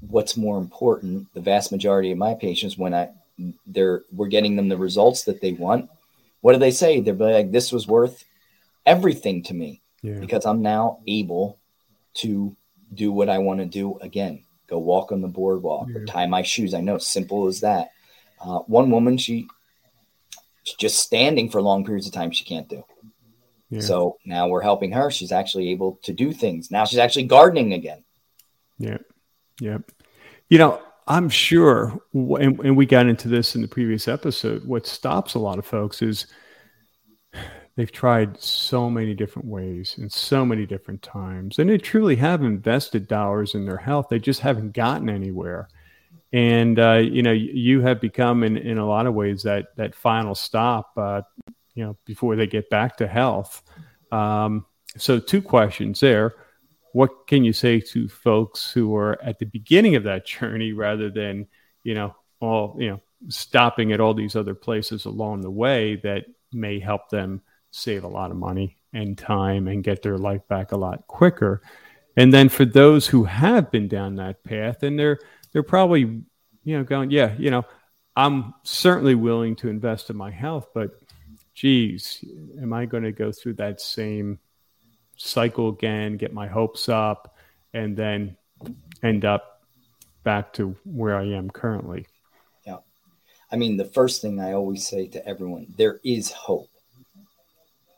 what's 0.01 0.37
more 0.37 0.57
important, 0.57 1.31
the 1.33 1.41
vast 1.41 1.71
majority 1.71 2.11
of 2.11 2.17
my 2.17 2.33
patients, 2.33 2.77
when 2.77 2.93
I 2.93 3.09
they're 3.67 4.01
we're 4.11 4.27
getting 4.27 4.55
them 4.55 4.67
the 4.67 4.77
results 4.77 5.23
that 5.25 5.41
they 5.41 5.53
want, 5.53 5.89
what 6.41 6.53
do 6.53 6.59
they 6.59 6.71
say? 6.71 6.99
They're 6.99 7.13
like, 7.13 7.51
this 7.51 7.71
was 7.71 7.87
worth 7.87 8.23
everything 8.85 9.43
to 9.43 9.53
me 9.53 9.81
yeah. 10.01 10.19
because 10.19 10.45
I'm 10.45 10.61
now 10.61 10.99
able 11.05 11.59
to 12.15 12.55
do 12.93 13.11
what 13.11 13.29
I 13.29 13.37
want 13.37 13.59
to 13.59 13.65
do 13.65 13.99
again. 13.99 14.43
Go 14.67 14.79
walk 14.79 15.11
on 15.11 15.21
the 15.21 15.27
boardwalk 15.27 15.89
yeah. 15.89 15.97
or 15.97 16.05
tie 16.05 16.25
my 16.25 16.41
shoes. 16.41 16.73
I 16.73 16.81
know, 16.81 16.97
simple 16.97 17.47
as 17.47 17.61
that. 17.61 17.91
Uh, 18.39 18.59
one 18.59 18.91
woman, 18.91 19.17
she 19.17 19.47
just 20.79 20.99
standing 20.99 21.49
for 21.49 21.61
long 21.61 21.85
periods 21.85 22.07
of 22.07 22.13
time, 22.13 22.31
she 22.31 22.43
can't 22.43 22.67
do. 22.67 22.83
Yeah. 23.69 23.81
So 23.81 24.17
now 24.25 24.47
we're 24.47 24.61
helping 24.61 24.91
her. 24.91 25.11
She's 25.11 25.31
actually 25.31 25.71
able 25.71 25.99
to 26.03 26.13
do 26.13 26.31
things. 26.31 26.71
Now 26.71 26.85
she's 26.85 26.99
actually 26.99 27.25
gardening 27.25 27.73
again. 27.73 28.03
Yeah. 28.77 28.97
Yep. 29.59 29.91
You 30.49 30.57
know, 30.57 30.81
I'm 31.07 31.29
sure, 31.29 31.99
and, 32.13 32.59
and 32.59 32.77
we 32.77 32.85
got 32.85 33.07
into 33.07 33.27
this 33.27 33.55
in 33.55 33.61
the 33.61 33.67
previous 33.67 34.07
episode. 34.07 34.65
What 34.65 34.85
stops 34.85 35.33
a 35.33 35.39
lot 35.39 35.57
of 35.57 35.65
folks 35.65 36.01
is 36.01 36.27
they've 37.75 37.91
tried 37.91 38.41
so 38.41 38.89
many 38.89 39.13
different 39.13 39.47
ways 39.47 39.95
and 39.97 40.11
so 40.11 40.45
many 40.45 40.65
different 40.65 41.01
times, 41.01 41.59
and 41.59 41.69
they 41.69 41.77
truly 41.77 42.17
have 42.17 42.43
invested 42.43 43.07
dollars 43.07 43.55
in 43.55 43.65
their 43.65 43.77
health. 43.77 44.07
They 44.09 44.19
just 44.19 44.41
haven't 44.41 44.73
gotten 44.73 45.09
anywhere. 45.09 45.69
And 46.33 46.77
uh, 46.77 47.01
you 47.03 47.23
know, 47.23 47.31
you 47.31 47.81
have 47.81 48.01
become, 48.01 48.43
in, 48.43 48.57
in 48.57 48.77
a 48.77 48.85
lot 48.85 49.07
of 49.07 49.13
ways, 49.13 49.43
that 49.43 49.75
that 49.77 49.95
final 49.95 50.35
stop. 50.35 50.91
Uh, 50.97 51.21
you 51.73 51.85
know, 51.85 51.95
before 52.05 52.35
they 52.35 52.47
get 52.47 52.69
back 52.71 52.97
to 52.97 53.07
health. 53.07 53.61
Um, 54.11 54.65
so, 54.97 55.19
two 55.19 55.41
questions 55.41 55.99
there 55.99 56.33
what 56.97 57.27
can 57.27 57.43
you 57.43 57.53
say 57.53 57.79
to 57.79 58.07
folks 58.07 58.71
who 58.71 58.95
are 58.95 59.21
at 59.21 59.37
the 59.37 59.45
beginning 59.45 59.95
of 59.95 60.03
that 60.03 60.25
journey 60.25 60.73
rather 60.73 61.11
than 61.11 61.45
you 61.83 61.93
know 61.93 62.15
all 62.39 62.75
you 62.79 62.89
know 62.89 62.99
stopping 63.29 63.91
at 63.91 63.99
all 63.99 64.15
these 64.15 64.35
other 64.35 64.55
places 64.55 65.05
along 65.05 65.41
the 65.41 65.51
way 65.51 65.95
that 65.97 66.25
may 66.51 66.79
help 66.79 67.07
them 67.09 67.39
save 67.69 68.03
a 68.03 68.07
lot 68.07 68.31
of 68.31 68.37
money 68.37 68.77
and 68.93 69.15
time 69.15 69.67
and 69.67 69.83
get 69.83 70.01
their 70.01 70.17
life 70.17 70.41
back 70.47 70.71
a 70.71 70.77
lot 70.77 71.05
quicker 71.05 71.61
and 72.15 72.33
then 72.33 72.49
for 72.49 72.65
those 72.65 73.05
who 73.05 73.25
have 73.25 73.69
been 73.69 73.87
down 73.87 74.15
that 74.15 74.43
path 74.43 74.81
and 74.81 74.97
they're 74.97 75.19
they're 75.57 75.63
probably 75.63 76.01
you 76.01 76.77
know 76.77 76.83
going 76.83 77.09
yeah 77.09 77.33
you 77.39 77.49
know 77.49 77.65
i'm 78.15 78.53
certainly 78.61 79.15
willing 79.15 79.55
to 79.55 79.69
invest 79.69 80.11
in 80.11 80.15
my 80.15 80.29
health 80.29 80.67
but 80.75 80.91
geez 81.55 82.23
am 82.61 82.71
i 82.73 82.85
going 82.85 83.01
to 83.01 83.11
go 83.11 83.31
through 83.31 83.53
that 83.55 83.81
same 83.81 84.37
cycle 85.17 85.69
again, 85.69 86.17
get 86.17 86.33
my 86.33 86.47
hopes 86.47 86.87
up, 86.87 87.35
and 87.73 87.97
then 87.97 88.37
end 89.03 89.25
up 89.25 89.61
back 90.23 90.53
to 90.53 90.75
where 90.85 91.17
I 91.17 91.25
am 91.25 91.49
currently. 91.49 92.07
Yeah. 92.65 92.77
I 93.51 93.55
mean, 93.57 93.77
the 93.77 93.85
first 93.85 94.21
thing 94.21 94.39
I 94.39 94.53
always 94.53 94.87
say 94.87 95.07
to 95.07 95.27
everyone 95.27 95.67
there 95.77 95.99
is 96.03 96.31
hope. 96.31 96.69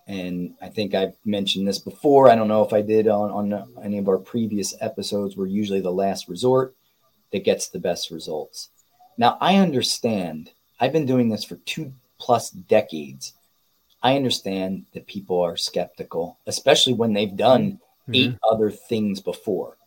And 0.08 0.56
I 0.60 0.70
think 0.70 0.96
I've 0.96 1.16
mentioned 1.24 1.68
this 1.68 1.78
before. 1.78 2.30
I 2.30 2.36
don't 2.36 2.48
know 2.48 2.63
if 2.63 2.74
I 2.74 2.82
did 2.82 3.08
on, 3.08 3.54
on 3.54 3.75
any 3.84 4.00
of 4.00 4.08
our 4.08 4.18
previous 4.18 4.74
episodes. 4.82 5.38
We're 5.38 5.46
usually 5.46 5.82
the 5.82 5.92
last 5.92 6.28
resort 6.28 6.75
that 7.31 7.43
gets 7.43 7.69
the 7.69 7.79
best 7.79 8.12
results. 8.12 8.69
Now, 9.17 9.38
I 9.41 9.55
understand, 9.57 10.51
I've 10.79 10.93
been 10.93 11.05
doing 11.05 11.29
this 11.29 11.43
for 11.43 11.55
two 11.57 11.93
plus 12.17 12.50
decades 12.50 13.33
I 14.01 14.15
understand 14.15 14.86
that 14.93 15.07
people 15.07 15.41
are 15.41 15.57
skeptical, 15.57 16.38
especially 16.48 16.93
when 16.93 17.13
they've 17.13 17.36
done 17.36 17.74
mm-hmm. 17.74 18.15
eight 18.15 18.38
other 18.50 18.71
things 18.71 19.19
before. 19.19 19.77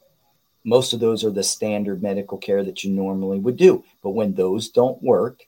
Most 0.64 0.92
of 0.92 1.00
those 1.00 1.24
are 1.24 1.30
the 1.30 1.42
standard 1.42 2.02
medical 2.02 2.38
care 2.38 2.62
that 2.62 2.84
you 2.84 2.92
normally 2.92 3.38
would 3.38 3.56
do. 3.56 3.84
But 4.02 4.10
when 4.10 4.34
those 4.34 4.68
don't 4.68 5.02
work, 5.02 5.42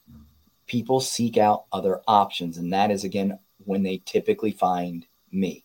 people 0.67 1.01
seek 1.01 1.37
out 1.37 1.65
other 1.73 2.01
options. 2.09 2.59
And 2.59 2.73
that 2.73 2.91
is, 2.91 3.05
again, 3.05 3.39
when 3.65 3.83
they 3.83 4.03
typically 4.05 4.51
find 4.51 5.07
me 5.31 5.65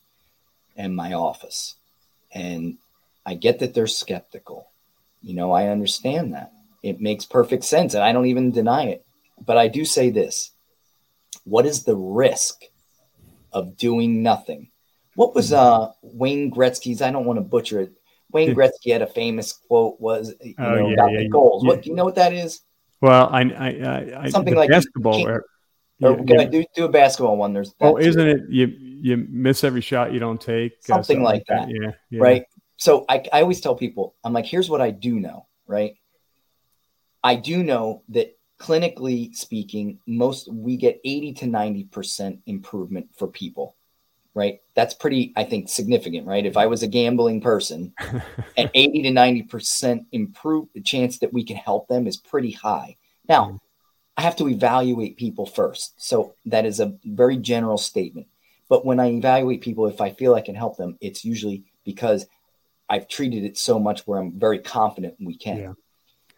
and 0.76 0.96
my 0.96 1.14
office. 1.14 1.76
And 2.32 2.78
I 3.26 3.34
get 3.36 3.60
that 3.60 3.74
they're 3.74 3.88
skeptical. 3.88 4.68
You 5.22 5.36
know, 5.36 5.52
I 5.52 5.68
understand 5.68 6.34
that. 6.34 6.52
It 6.82 7.02
makes 7.02 7.26
perfect 7.26 7.66
sense. 7.66 7.94
And 7.94 8.04
I 8.04 8.12
don't 8.14 8.28
even 8.28 8.52
deny 8.52 8.86
it. 8.86 9.06
But 9.46 9.58
I 9.58 9.68
do 9.68 9.86
say 9.86 10.10
this 10.10 10.52
what 11.44 11.66
is 11.66 11.84
the 11.84 11.96
risk 11.96 12.64
of 13.52 13.78
doing 13.78 14.22
nothing. 14.22 14.70
What 15.16 15.36
was 15.36 15.52
uh, 15.52 15.92
Wayne 16.02 16.52
Gretzky's? 16.52 17.02
I 17.02 17.12
don't 17.12 17.26
want 17.26 17.38
to 17.38 17.42
butcher 17.42 17.82
it. 17.82 17.94
Wayne 18.32 18.56
Gretzky 18.56 18.92
had 18.92 19.02
a 19.02 19.08
famous 19.08 19.54
quote 19.54 20.00
was, 20.00 20.34
you 20.42 20.54
oh, 20.60 20.64
know, 20.64 20.88
yeah, 20.88 20.94
about 20.94 21.12
yeah, 21.12 21.20
the 21.20 21.30
goals. 21.30 21.64
Yeah. 21.64 21.70
What 21.70 21.82
do 21.82 21.90
you 21.90 21.96
know 21.96 22.06
what 22.06 22.16
that 22.16 22.32
is? 22.32 22.62
Well, 23.02 23.28
I, 23.32 23.42
I, 23.42 24.24
I 24.24 24.30
something 24.30 24.56
like 24.56 24.70
basketball. 24.70 25.28
Or, 25.28 25.46
or 26.02 26.22
yeah, 26.26 26.46
do 26.46 26.64
do 26.76 26.86
a 26.86 26.90
basketball 26.90 27.38
one. 27.38 27.54
There's 27.54 27.74
oh, 27.82 27.98
isn't 27.98 28.28
it? 28.28 28.42
You 28.50 28.68
you 28.68 29.26
miss 29.30 29.64
every 29.64 29.82
shot 29.82 30.14
you 30.14 30.20
don't 30.20 30.40
take. 30.40 30.74
Something, 30.82 30.94
uh, 30.94 31.04
something 31.04 31.24
like 31.24 31.46
that. 31.48 31.68
that. 31.68 31.94
Yeah, 32.10 32.20
Right. 32.20 32.46
So 32.80 33.06
I, 33.08 33.24
I 33.32 33.42
always 33.42 33.62
tell 33.62 33.76
people, 33.76 34.16
I'm 34.24 34.34
like, 34.34 34.46
here's 34.46 34.70
what 34.70 34.82
I 34.82 34.90
do 34.90 35.20
know. 35.20 35.46
Right. 35.68 35.96
I 37.24 37.36
do 37.36 37.62
know 37.62 38.04
that 38.10 38.38
clinically 38.60 39.36
speaking, 39.36 40.00
most 40.08 40.52
we 40.52 40.78
get 40.78 41.00
80 41.04 41.34
to 41.34 41.46
90% 41.46 42.40
improvement 42.46 43.10
for 43.18 43.28
people, 43.28 43.76
right? 44.34 44.62
That's 44.76 44.94
pretty, 44.94 45.34
I 45.36 45.44
think, 45.44 45.70
significant, 45.70 46.26
right? 46.26 46.46
If 46.46 46.58
I 46.58 46.66
was 46.66 46.82
a 46.82 46.88
gambling 46.88 47.42
person, 47.42 47.94
an 48.58 48.70
80 48.74 49.04
to 49.04 49.10
90% 49.10 50.06
improve 50.12 50.70
the 50.74 50.82
chance 50.82 51.20
that 51.20 51.34
we 51.34 51.44
can 51.44 51.58
help 51.58 51.88
them 51.88 52.08
is 52.08 52.18
pretty 52.18 52.52
high. 52.52 52.96
Now, 53.28 53.46
mm-hmm. 53.46 53.56
I 54.18 54.22
have 54.22 54.36
to 54.38 54.50
evaluate 54.50 55.18
people 55.18 55.46
first. 55.46 55.94
So 56.02 56.36
that 56.46 56.66
is 56.66 56.80
a 56.80 56.94
very 57.06 57.38
general 57.38 57.78
statement. 57.78 58.28
But 58.68 58.86
when 58.86 59.00
I 59.00 59.08
evaluate 59.08 59.62
people, 59.62 59.88
if 59.88 60.02
I 60.02 60.12
feel 60.12 60.36
I 60.36 60.42
can 60.42 60.56
help 60.56 60.78
them, 60.78 60.98
it's 61.02 61.24
usually 61.24 61.64
because 61.86 62.28
I've 62.90 63.08
treated 63.08 63.44
it 63.44 63.58
so 63.58 63.80
much 63.80 64.02
where 64.02 64.20
I'm 64.20 64.40
very 64.40 64.60
confident 64.60 65.16
we 65.20 65.38
can. 65.38 65.58
Yeah. 65.58 65.74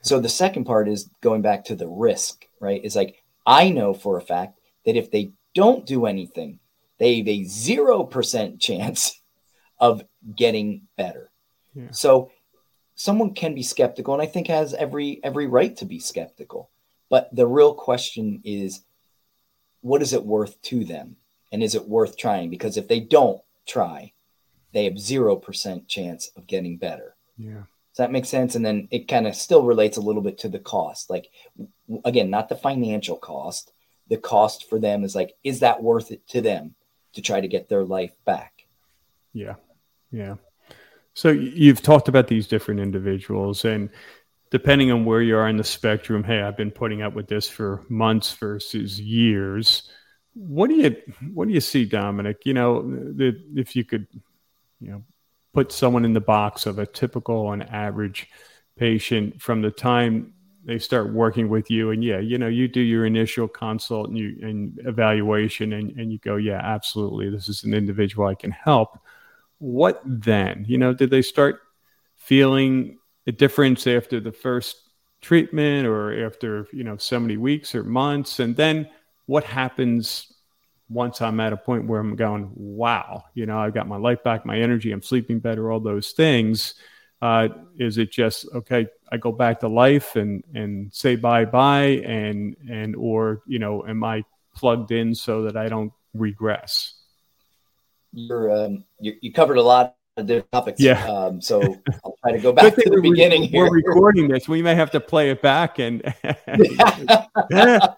So 0.01 0.19
the 0.19 0.29
second 0.29 0.65
part 0.65 0.89
is 0.89 1.09
going 1.21 1.41
back 1.41 1.65
to 1.65 1.75
the 1.75 1.87
risk, 1.87 2.45
right? 2.59 2.83
Is 2.83 2.95
like 2.95 3.23
I 3.45 3.69
know 3.69 3.93
for 3.93 4.17
a 4.17 4.21
fact 4.21 4.59
that 4.85 4.95
if 4.95 5.11
they 5.11 5.31
don't 5.53 5.85
do 5.85 6.05
anything, 6.05 6.59
they 6.97 7.17
have 7.17 7.27
a 7.27 7.41
0% 7.41 8.59
chance 8.59 9.21
of 9.79 10.03
getting 10.35 10.87
better. 10.97 11.31
Yeah. 11.73 11.91
So 11.91 12.31
someone 12.95 13.33
can 13.33 13.55
be 13.55 13.63
skeptical 13.63 14.13
and 14.13 14.21
I 14.21 14.27
think 14.27 14.47
has 14.47 14.73
every 14.73 15.19
every 15.23 15.47
right 15.47 15.75
to 15.77 15.85
be 15.85 15.99
skeptical. 15.99 16.69
But 17.09 17.33
the 17.35 17.47
real 17.47 17.73
question 17.73 18.41
is 18.43 18.83
what 19.81 20.01
is 20.01 20.13
it 20.13 20.25
worth 20.25 20.61
to 20.63 20.83
them? 20.83 21.15
And 21.51 21.61
is 21.63 21.75
it 21.75 21.87
worth 21.87 22.17
trying? 22.17 22.49
Because 22.49 22.77
if 22.77 22.87
they 22.87 22.99
don't 22.99 23.41
try, 23.67 24.13
they 24.73 24.85
have 24.85 24.93
0% 24.93 25.87
chance 25.87 26.31
of 26.35 26.47
getting 26.47 26.77
better. 26.77 27.15
Yeah. 27.37 27.63
Does 27.91 27.97
that 27.97 28.11
make 28.11 28.25
sense? 28.25 28.55
And 28.55 28.65
then 28.65 28.87
it 28.91 29.07
kind 29.07 29.27
of 29.27 29.35
still 29.35 29.63
relates 29.63 29.97
a 29.97 30.01
little 30.01 30.21
bit 30.21 30.37
to 30.39 30.49
the 30.49 30.59
cost. 30.59 31.09
Like, 31.09 31.29
again, 32.05 32.29
not 32.29 32.47
the 32.47 32.55
financial 32.55 33.17
cost. 33.17 33.73
The 34.07 34.17
cost 34.17 34.69
for 34.69 34.79
them 34.79 35.03
is 35.03 35.15
like, 35.15 35.35
is 35.43 35.59
that 35.59 35.83
worth 35.83 36.11
it 36.11 36.25
to 36.29 36.41
them 36.41 36.75
to 37.13 37.21
try 37.21 37.41
to 37.41 37.47
get 37.47 37.67
their 37.67 37.83
life 37.83 38.13
back? 38.25 38.65
Yeah. 39.33 39.55
Yeah. 40.11 40.35
So 41.13 41.29
you've 41.29 41.81
talked 41.81 42.07
about 42.07 42.27
these 42.27 42.47
different 42.47 42.79
individuals 42.79 43.65
and 43.65 43.89
depending 44.51 44.91
on 44.91 45.05
where 45.05 45.21
you 45.21 45.35
are 45.35 45.47
in 45.47 45.57
the 45.57 45.63
spectrum, 45.63 46.23
hey, 46.23 46.41
I've 46.41 46.57
been 46.57 46.71
putting 46.71 47.01
up 47.01 47.13
with 47.13 47.27
this 47.27 47.49
for 47.49 47.83
months 47.89 48.33
versus 48.33 48.99
years. 48.99 49.89
What 50.33 50.69
do 50.69 50.75
you 50.75 50.95
what 51.33 51.47
do 51.47 51.53
you 51.53 51.61
see, 51.61 51.85
Dominic? 51.85 52.45
You 52.45 52.53
know, 52.53 52.81
the, 52.83 53.41
if 53.55 53.75
you 53.75 53.83
could, 53.83 54.07
you 54.81 54.91
know, 54.91 55.03
put 55.53 55.71
someone 55.71 56.05
in 56.05 56.13
the 56.13 56.21
box 56.21 56.65
of 56.65 56.79
a 56.79 56.85
typical 56.85 57.51
and 57.51 57.63
average 57.69 58.27
patient 58.77 59.41
from 59.41 59.61
the 59.61 59.71
time 59.71 60.33
they 60.63 60.79
start 60.79 61.11
working 61.11 61.49
with 61.49 61.69
you. 61.71 61.91
And 61.91 62.03
yeah 62.03 62.19
you 62.19 62.37
know 62.37 62.47
you 62.47 62.67
do 62.67 62.81
your 62.81 63.05
initial 63.05 63.47
consult 63.47 64.09
and 64.09 64.17
you 64.17 64.37
and 64.41 64.79
evaluation 64.85 65.73
and, 65.73 65.91
and 65.99 66.11
you 66.11 66.19
go 66.19 66.35
yeah 66.35 66.61
absolutely 66.63 67.29
this 67.29 67.49
is 67.49 67.63
an 67.63 67.73
individual 67.73 68.27
i 68.27 68.35
can 68.35 68.51
help. 68.51 68.97
What 69.59 70.01
then? 70.05 70.65
You 70.67 70.77
know 70.77 70.93
did 70.93 71.09
they 71.09 71.21
start 71.21 71.59
feeling 72.15 72.97
a 73.27 73.31
difference 73.31 73.85
after 73.87 74.19
the 74.19 74.31
first 74.31 74.89
treatment 75.21 75.85
or 75.85 76.25
after 76.25 76.67
you 76.71 76.83
know 76.83 76.97
so 76.97 77.19
many 77.19 77.37
weeks 77.37 77.75
or 77.75 77.83
months? 77.83 78.39
And 78.39 78.55
then 78.55 78.89
what 79.25 79.43
happens 79.43 80.30
once 80.91 81.21
i'm 81.21 81.39
at 81.39 81.53
a 81.53 81.57
point 81.57 81.85
where 81.85 81.99
i'm 81.99 82.15
going 82.15 82.49
wow 82.55 83.23
you 83.33 83.45
know 83.45 83.57
i've 83.57 83.73
got 83.73 83.87
my 83.87 83.97
life 83.97 84.23
back 84.23 84.45
my 84.45 84.59
energy 84.59 84.91
i'm 84.91 85.01
sleeping 85.01 85.39
better 85.39 85.71
all 85.71 85.79
those 85.79 86.11
things 86.11 86.75
uh, 87.21 87.47
is 87.77 87.99
it 87.99 88.11
just 88.11 88.47
okay 88.53 88.87
i 89.11 89.17
go 89.17 89.31
back 89.31 89.59
to 89.59 89.67
life 89.67 90.15
and 90.15 90.43
and 90.55 90.91
say 90.93 91.15
bye 91.15 91.45
bye 91.45 92.01
and 92.03 92.55
and 92.69 92.95
or 92.95 93.41
you 93.45 93.59
know 93.59 93.85
am 93.87 94.03
i 94.03 94.23
plugged 94.55 94.91
in 94.91 95.13
so 95.13 95.43
that 95.43 95.55
i 95.55 95.69
don't 95.69 95.93
regress 96.13 96.95
you're 98.13 98.51
um, 98.51 98.83
you, 98.99 99.15
you 99.21 99.31
covered 99.31 99.57
a 99.57 99.61
lot 99.61 99.95
of 100.17 100.27
different 100.27 100.51
topics. 100.51 100.79
Yeah. 100.79 101.05
Um, 101.05 101.41
so 101.41 101.61
I'll 102.05 102.15
try 102.21 102.33
to 102.33 102.39
go 102.39 102.51
back 102.51 102.75
to 102.75 102.81
the 102.89 102.91
we're, 102.91 103.01
beginning 103.01 103.43
here. 103.43 103.63
We're 103.63 103.75
recording 103.75 104.27
this. 104.27 104.47
We 104.47 104.61
may 104.61 104.75
have 104.75 104.91
to 104.91 104.99
play 104.99 105.29
it 105.29 105.41
back. 105.41 105.79
And 105.79 106.01
well, 107.51 107.97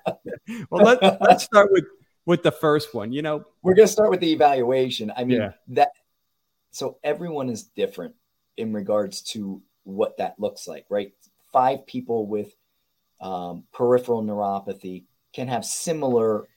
let, 0.72 1.22
let's 1.22 1.44
start 1.44 1.72
with 1.72 1.86
with 2.26 2.44
the 2.44 2.52
first 2.52 2.94
one. 2.94 3.12
You 3.12 3.22
know, 3.22 3.46
we're 3.62 3.76
going 3.76 3.88
to 3.88 3.92
start 3.92 4.10
with 4.10 4.20
the 4.20 4.32
evaluation. 4.32 5.12
I 5.16 5.24
mean, 5.24 5.42
yeah. 5.42 5.52
that 5.70 5.92
so 6.72 6.98
everyone 7.04 7.50
is 7.50 7.64
different 7.64 8.16
in 8.58 8.74
regards 8.74 9.22
to 9.22 9.62
what 9.84 10.18
that 10.18 10.40
looks 10.40 10.68
like, 10.68 10.86
right? 10.90 11.12
Five 11.52 11.86
people 11.86 12.28
with 12.28 12.56
um, 13.22 13.64
peripheral 13.72 14.24
neuropathy 14.24 15.04
can 15.34 15.48
have 15.48 15.66
similar 15.66 16.48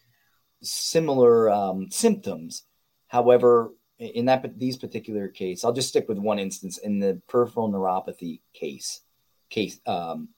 similar 0.62 1.50
um, 1.50 1.90
symptoms. 1.90 2.64
However, 3.08 3.72
in 3.98 4.26
that 4.26 4.58
these 4.58 4.76
particular 4.76 5.28
case, 5.28 5.64
I'll 5.64 5.72
just 5.72 5.88
stick 5.88 6.08
with 6.08 6.18
one 6.18 6.38
instance. 6.38 6.78
In 6.78 6.98
the 6.98 7.20
peripheral 7.28 7.70
neuropathy 7.70 8.40
case, 8.52 9.00
case 9.48 9.80
um, 9.86 10.28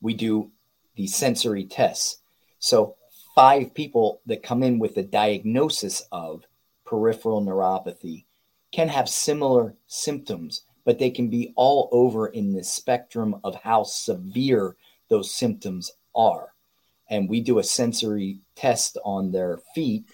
we 0.00 0.14
do 0.14 0.50
the 0.96 1.06
sensory 1.06 1.64
tests. 1.64 2.20
So 2.58 2.96
five 3.34 3.74
people 3.74 4.20
that 4.26 4.42
come 4.42 4.62
in 4.62 4.78
with 4.78 4.96
a 4.96 5.02
diagnosis 5.02 6.02
of 6.12 6.44
peripheral 6.84 7.42
neuropathy 7.42 8.24
can 8.72 8.88
have 8.88 9.08
similar 9.08 9.74
symptoms, 9.86 10.62
but 10.84 10.98
they 10.98 11.10
can 11.10 11.28
be 11.28 11.52
all 11.56 11.88
over 11.92 12.28
in 12.28 12.52
the 12.52 12.64
spectrum 12.64 13.36
of 13.44 13.54
how 13.56 13.82
severe 13.82 14.76
those 15.08 15.34
symptoms 15.34 15.92
are. 16.14 16.52
And 17.08 17.28
we 17.28 17.40
do 17.40 17.58
a 17.58 17.64
sensory 17.64 18.40
test 18.54 18.96
on 19.04 19.32
their 19.32 19.58
feet 19.74 20.04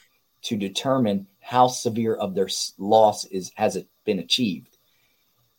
to 0.42 0.56
determine 0.56 1.26
how 1.40 1.68
severe 1.68 2.14
of 2.14 2.34
their 2.34 2.48
loss 2.78 3.24
is 3.26 3.52
has 3.56 3.76
it 3.76 3.88
been 4.04 4.18
achieved. 4.18 4.76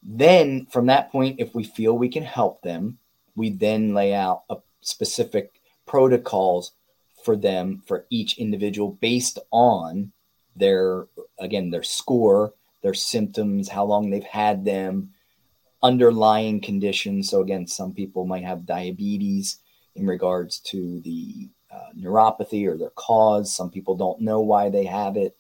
Then 0.04 0.66
from 0.68 0.88
that 0.88 1.12
point, 1.12 1.40
if 1.40 1.54
we 1.54 1.64
feel 1.64 1.98
we 1.98 2.10
can 2.10 2.24
help 2.24 2.62
them, 2.62 2.98
we 3.36 3.50
then 3.50 3.94
lay 3.94 4.14
out 4.14 4.44
a 4.50 4.58
specific 4.82 5.62
protocols 5.86 6.72
for 7.28 7.36
them 7.36 7.84
for 7.86 8.06
each 8.10 8.38
individual 8.38 8.92
based 9.02 9.38
on 9.52 10.14
their 10.56 11.08
again 11.40 11.70
their 11.70 11.84
score, 11.84 12.54
their 12.82 12.94
symptoms, 12.94 13.68
how 13.68 13.84
long 13.84 14.10
they've 14.10 14.24
had 14.24 14.64
them, 14.64 15.10
underlying 15.84 16.62
conditions. 16.62 17.30
So 17.30 17.42
again, 17.42 17.68
some 17.68 17.94
people 17.94 18.26
might 18.26 18.46
have 18.46 18.66
diabetes 18.66 19.58
in 19.98 20.08
regards 20.08 20.60
to 20.72 21.02
the 21.02 21.50
uh, 21.70 21.90
neuropathy 22.00 22.66
or 22.66 22.78
their 22.78 22.92
cause. 22.92 23.54
Some 23.54 23.70
people 23.72 23.98
don't 23.98 24.22
know 24.22 24.40
why 24.40 24.70
they 24.70 24.86
have 24.86 25.18
it. 25.18 25.36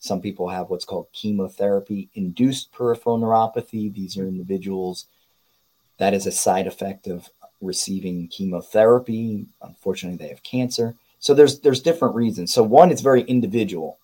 Some 0.00 0.20
people 0.20 0.48
have 0.48 0.68
what's 0.68 0.84
called 0.84 1.12
chemotherapy 1.12 2.08
induced 2.14 2.72
peripheral 2.72 3.20
neuropathy. 3.20 3.94
These 3.94 4.18
are 4.18 4.26
individuals 4.26 5.06
that 5.98 6.12
is 6.12 6.26
a 6.26 6.32
side 6.32 6.66
effect 6.66 7.06
of 7.06 7.28
receiving 7.60 8.26
chemotherapy. 8.26 9.46
Unfortunately, 9.62 10.18
they 10.18 10.30
have 10.30 10.42
cancer. 10.42 10.96
So 11.20 11.34
there's 11.34 11.60
there's 11.60 11.80
different 11.80 12.14
reasons. 12.14 12.52
So 12.52 12.62
one, 12.62 12.90
it's 12.90 13.02
very 13.02 13.22
individual 13.22 13.98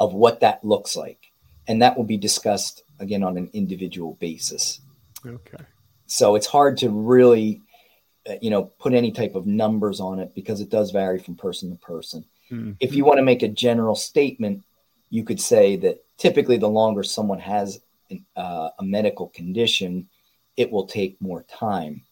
of 0.00 0.14
what 0.14 0.40
that 0.40 0.64
looks 0.64 0.96
like, 0.96 1.32
and 1.66 1.82
that 1.82 1.96
will 1.96 2.04
be 2.04 2.16
discussed 2.16 2.84
again 3.00 3.22
on 3.22 3.36
an 3.36 3.50
individual 3.52 4.14
basis. 4.20 4.80
Okay. 5.26 5.64
So 6.06 6.36
it's 6.36 6.46
hard 6.46 6.78
to 6.78 6.90
really, 6.90 7.60
uh, 8.28 8.34
you 8.40 8.50
know, 8.50 8.64
put 8.64 8.94
any 8.94 9.12
type 9.12 9.34
of 9.34 9.46
numbers 9.46 10.00
on 10.00 10.20
it 10.20 10.34
because 10.34 10.60
it 10.60 10.70
does 10.70 10.90
vary 10.90 11.18
from 11.18 11.36
person 11.36 11.70
to 11.70 11.76
person. 11.76 12.24
Mm-hmm. 12.50 12.72
If 12.80 12.94
you 12.94 13.04
want 13.04 13.18
to 13.18 13.24
make 13.24 13.42
a 13.42 13.48
general 13.48 13.94
statement, 13.94 14.64
you 15.10 15.24
could 15.24 15.40
say 15.40 15.76
that 15.76 16.04
typically 16.16 16.56
the 16.56 16.68
longer 16.68 17.02
someone 17.02 17.40
has 17.40 17.80
an, 18.10 18.24
uh, 18.36 18.70
a 18.78 18.84
medical 18.84 19.28
condition, 19.28 20.08
it 20.56 20.70
will 20.70 20.86
take 20.86 21.20
more 21.20 21.42
time. 21.42 22.02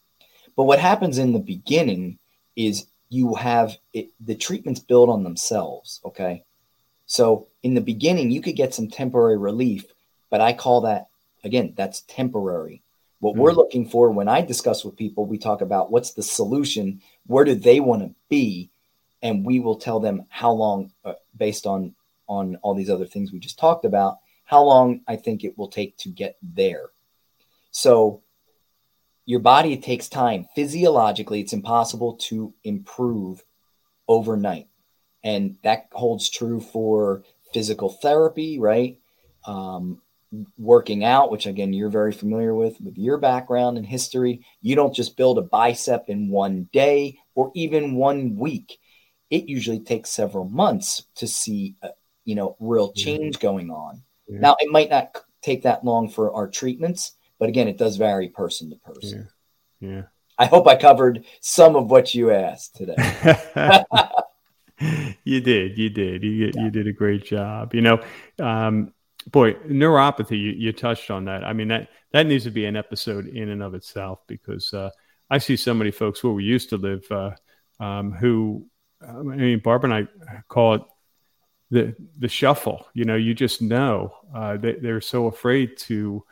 But 0.56 0.64
what 0.64 0.78
happens 0.78 1.18
in 1.18 1.32
the 1.32 1.38
beginning 1.38 2.18
is 2.54 2.86
you 3.08 3.34
have 3.34 3.76
it, 3.92 4.10
the 4.20 4.34
treatments 4.34 4.80
build 4.80 5.08
on 5.08 5.22
themselves. 5.22 6.00
Okay. 6.04 6.44
So 7.06 7.48
in 7.62 7.74
the 7.74 7.80
beginning, 7.80 8.30
you 8.30 8.40
could 8.40 8.56
get 8.56 8.74
some 8.74 8.88
temporary 8.88 9.38
relief, 9.38 9.84
but 10.30 10.40
I 10.40 10.52
call 10.52 10.82
that, 10.82 11.08
again, 11.44 11.74
that's 11.76 12.00
temporary. 12.02 12.82
What 13.20 13.32
mm-hmm. 13.32 13.42
we're 13.42 13.52
looking 13.52 13.88
for 13.88 14.10
when 14.10 14.28
I 14.28 14.40
discuss 14.40 14.84
with 14.84 14.96
people, 14.96 15.24
we 15.24 15.38
talk 15.38 15.60
about 15.60 15.90
what's 15.90 16.12
the 16.12 16.22
solution, 16.22 17.00
where 17.26 17.44
do 17.44 17.54
they 17.54 17.80
want 17.80 18.02
to 18.02 18.14
be, 18.28 18.70
and 19.22 19.46
we 19.46 19.60
will 19.60 19.76
tell 19.76 20.00
them 20.00 20.24
how 20.28 20.50
long, 20.50 20.92
uh, 21.04 21.14
based 21.36 21.66
on 21.66 21.94
on 22.28 22.56
all 22.56 22.74
these 22.74 22.90
other 22.90 23.06
things 23.06 23.30
we 23.30 23.38
just 23.38 23.58
talked 23.58 23.84
about, 23.84 24.18
how 24.44 24.62
long 24.62 25.00
I 25.06 25.14
think 25.14 25.44
it 25.44 25.56
will 25.56 25.68
take 25.68 25.96
to 25.98 26.08
get 26.08 26.36
there. 26.42 26.90
So, 27.70 28.22
your 29.26 29.40
body 29.40 29.76
takes 29.76 30.08
time. 30.08 30.46
Physiologically, 30.54 31.40
it's 31.40 31.52
impossible 31.52 32.14
to 32.14 32.54
improve 32.64 33.44
overnight. 34.08 34.68
And 35.22 35.56
that 35.64 35.88
holds 35.92 36.30
true 36.30 36.60
for 36.60 37.24
physical 37.52 37.90
therapy, 37.90 38.58
right? 38.58 39.00
Um, 39.44 40.00
working 40.58 41.04
out, 41.04 41.30
which 41.30 41.46
again, 41.46 41.72
you're 41.72 41.88
very 41.88 42.12
familiar 42.12 42.54
with, 42.54 42.80
with 42.80 42.96
your 42.96 43.18
background 43.18 43.76
and 43.76 43.86
history. 43.86 44.44
You 44.62 44.76
don't 44.76 44.94
just 44.94 45.16
build 45.16 45.38
a 45.38 45.42
bicep 45.42 46.04
in 46.08 46.28
one 46.28 46.68
day 46.72 47.18
or 47.34 47.50
even 47.54 47.96
one 47.96 48.36
week. 48.36 48.78
It 49.30 49.48
usually 49.48 49.80
takes 49.80 50.10
several 50.10 50.44
months 50.44 51.04
to 51.16 51.26
see 51.26 51.74
a, 51.82 51.90
you 52.24 52.36
know, 52.36 52.56
real 52.60 52.92
change 52.92 53.40
going 53.40 53.70
on. 53.70 54.02
Yeah. 54.28 54.38
Now, 54.40 54.56
it 54.60 54.70
might 54.70 54.90
not 54.90 55.16
take 55.42 55.62
that 55.62 55.84
long 55.84 56.08
for 56.08 56.32
our 56.32 56.48
treatments, 56.48 57.15
but 57.38 57.48
again, 57.48 57.68
it 57.68 57.78
does 57.78 57.96
vary 57.96 58.28
person 58.28 58.70
to 58.70 58.76
person. 58.76 59.28
Yeah. 59.80 59.88
yeah. 59.88 60.02
I 60.38 60.46
hope 60.46 60.66
I 60.66 60.76
covered 60.76 61.24
some 61.40 61.76
of 61.76 61.90
what 61.90 62.14
you 62.14 62.30
asked 62.30 62.76
today. 62.76 62.96
you 65.24 65.40
did, 65.40 65.78
you 65.78 65.88
did, 65.88 66.22
you 66.22 66.52
yeah. 66.54 66.62
you 66.62 66.70
did 66.70 66.86
a 66.86 66.92
great 66.92 67.24
job. 67.24 67.74
You 67.74 67.80
know, 67.80 68.02
um, 68.38 68.92
boy, 69.30 69.54
neuropathy. 69.54 70.38
You, 70.38 70.50
you, 70.50 70.72
touched 70.72 71.10
on 71.10 71.24
that. 71.24 71.44
I 71.44 71.52
mean 71.52 71.68
that 71.68 71.88
that 72.12 72.26
needs 72.26 72.44
to 72.44 72.50
be 72.50 72.66
an 72.66 72.76
episode 72.76 73.28
in 73.28 73.48
and 73.48 73.62
of 73.62 73.74
itself 73.74 74.20
because 74.26 74.72
uh, 74.74 74.90
I 75.30 75.38
see 75.38 75.56
so 75.56 75.72
many 75.72 75.90
folks 75.90 76.22
where 76.22 76.32
we 76.32 76.44
used 76.44 76.68
to 76.70 76.76
live 76.76 77.06
uh, 77.10 77.30
um, 77.80 78.12
who, 78.12 78.66
I 79.06 79.22
mean, 79.22 79.60
Barbara 79.60 79.90
and 79.90 80.08
I 80.28 80.40
call 80.48 80.74
it 80.74 80.82
the 81.70 81.94
the 82.18 82.28
shuffle. 82.28 82.86
You 82.92 83.06
know, 83.06 83.16
you 83.16 83.32
just 83.32 83.62
know 83.62 84.12
uh, 84.34 84.58
they, 84.58 84.74
they're 84.74 85.00
so 85.00 85.26
afraid 85.26 85.78
to 85.78 86.24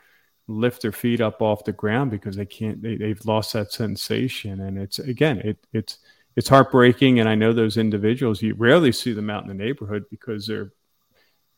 lift 0.46 0.83
their 0.83 0.92
feet 0.92 1.20
up 1.20 1.40
off 1.40 1.64
the 1.64 1.72
ground 1.72 2.11
because 2.11 2.37
they 2.37 2.46
can't. 2.46 2.83
They, 2.83 2.96
they've 2.96 3.24
lost 3.24 3.52
that 3.54 3.72
sensation, 3.72 4.61
and 4.61 4.78
it's 4.78 4.98
again, 4.98 5.38
it 5.38 5.59
it's 5.72 5.98
it's 6.37 6.48
heartbreaking. 6.48 7.20
And 7.20 7.28
I 7.28 7.35
know 7.35 7.52
those 7.52 7.76
individuals. 7.76 8.42
You 8.42 8.54
rarely 8.54 8.92
see 8.92 9.12
them 9.12 9.30
out 9.30 9.42
in 9.42 9.48
the 9.48 9.54
neighborhood 9.54 10.04
because 10.11 10.46
they're 10.46 10.72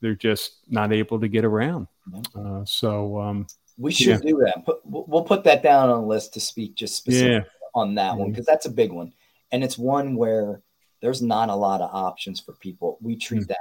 they're 0.01 0.15
just 0.15 0.59
not 0.69 0.93
able 0.93 1.21
to 1.21 1.29
get 1.29 1.45
around. 1.45 1.89
Uh, 2.35 2.65
so 2.65 3.21
um, 3.21 3.47
we 3.79 3.93
should 3.93 4.25
yeah. 4.25 4.31
do 4.31 4.39
that. 4.45 4.65
Put, 4.65 4.81
we'll 4.85 5.25
put 5.25 5.45
that 5.45 5.63
down 5.63 5.89
on 5.89 6.05
a 6.05 6.07
list 6.07 6.35
to 6.35 6.41
speak 6.41 6.75
just 6.75 6.97
specifically 6.97 7.35
yeah. 7.35 7.43
on 7.75 7.95
that 7.97 8.17
one 8.17 8.31
because 8.31 8.47
that's 8.47 8.67
a 8.67 8.71
big 8.71 8.93
one, 8.93 9.13
and 9.53 9.65
it's 9.65 9.79
one 9.79 10.17
where 10.17 10.63
there's 11.03 11.23
not 11.23 11.49
a 11.49 11.55
lot 11.55 11.81
of 11.81 11.91
options 11.93 12.41
for 12.41 12.53
people. 12.53 12.99
We 13.01 13.17
treat 13.17 13.43
mm. 13.43 13.49
that 13.49 13.59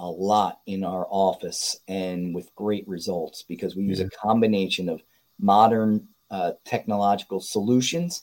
a 0.00 0.08
lot 0.08 0.60
in 0.66 0.82
our 0.82 1.06
office 1.10 1.76
and 1.86 2.34
with 2.34 2.54
great 2.54 2.88
results 2.88 3.44
because 3.46 3.76
we 3.76 3.84
use 3.84 4.00
a 4.00 4.08
combination 4.08 4.88
of 4.88 5.02
modern 5.38 6.08
uh, 6.30 6.52
technological 6.64 7.38
solutions 7.38 8.22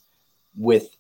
with 0.55 0.97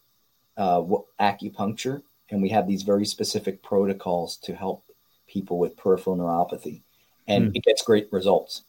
uh, 0.55 0.83
acupuncture, 1.19 2.03
and 2.29 2.43
we 2.43 2.49
have 2.49 2.67
these 2.67 2.83
very 2.83 3.05
specific 3.05 3.63
protocols 3.63 4.37
to 4.37 4.55
help 4.55 4.85
people 5.27 5.57
with 5.57 5.75
peripheral 5.75 6.15
neuropathy, 6.15 6.83
and 7.27 7.47
mm. 7.47 7.55
it 7.55 7.63
gets 7.63 7.81
great 7.81 8.07
results. 8.11 8.61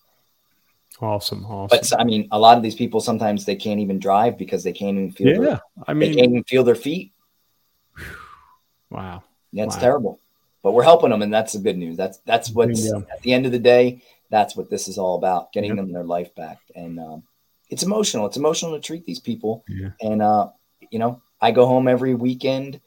Awesome, 1.01 1.45
awesome. 1.45 1.79
But 1.79 2.01
I 2.01 2.05
mean, 2.05 2.27
a 2.33 2.39
lot 2.39 2.57
of 2.57 2.63
these 2.63 2.75
people 2.75 3.01
sometimes 3.01 3.45
they 3.45 3.55
can't 3.55 3.81
even 3.81 3.99
drive 3.99 4.39
because 4.39 4.65
they 4.65 4.73
can't 4.73 4.97
even 4.97 5.13
feel. 5.13 5.29
Yeah, 5.29 5.41
their, 5.41 5.61
I 5.87 5.93
mean, 5.93 6.13
they 6.13 6.17
can't 6.17 6.31
even 6.33 6.45
feel 6.45 6.65
their 6.65 6.75
feet. 6.75 7.13
Wow, 8.91 9.25
that's 9.53 9.77
Wow. 9.77 9.83
terrible. 9.83 10.21
But 10.63 10.73
we're 10.73 10.83
helping 10.83 11.11
them, 11.11 11.23
and 11.23 11.33
that's 11.33 11.53
the 11.53 11.61
good 11.61 11.79
news. 11.79 11.97
That's 11.97 12.19
that's 12.19 12.51
what's 12.51 12.85
Yeah. 12.85 12.99
at 13.13 13.23
the 13.23 13.33
end 13.33 13.47
of 13.47 13.53
the 13.53 13.59
day. 13.59 14.03
That's 14.31 14.57
what 14.57 14.69
this 14.71 14.89
is 14.89 14.99
all 14.99 15.17
about: 15.17 15.53
getting 15.53 15.71
Yep. 15.71 15.77
them 15.77 15.93
their 15.93 16.05
life 16.05 16.35
back. 16.35 16.59
And 16.75 16.99
um, 16.99 17.23
it's 17.71 17.83
emotional. 17.83 18.27
It's 18.27 18.37
emotional 18.37 18.73
to 18.75 18.81
treat 18.81 19.05
these 19.07 19.21
people. 19.21 19.65
Yeah. 19.69 19.91
And 20.01 20.21
uh, 20.21 20.49
you 20.91 20.99
know, 20.99 21.23
I 21.41 21.51
go 21.53 21.67
home 21.67 21.87
every 21.89 22.15
weekend, 22.15 22.81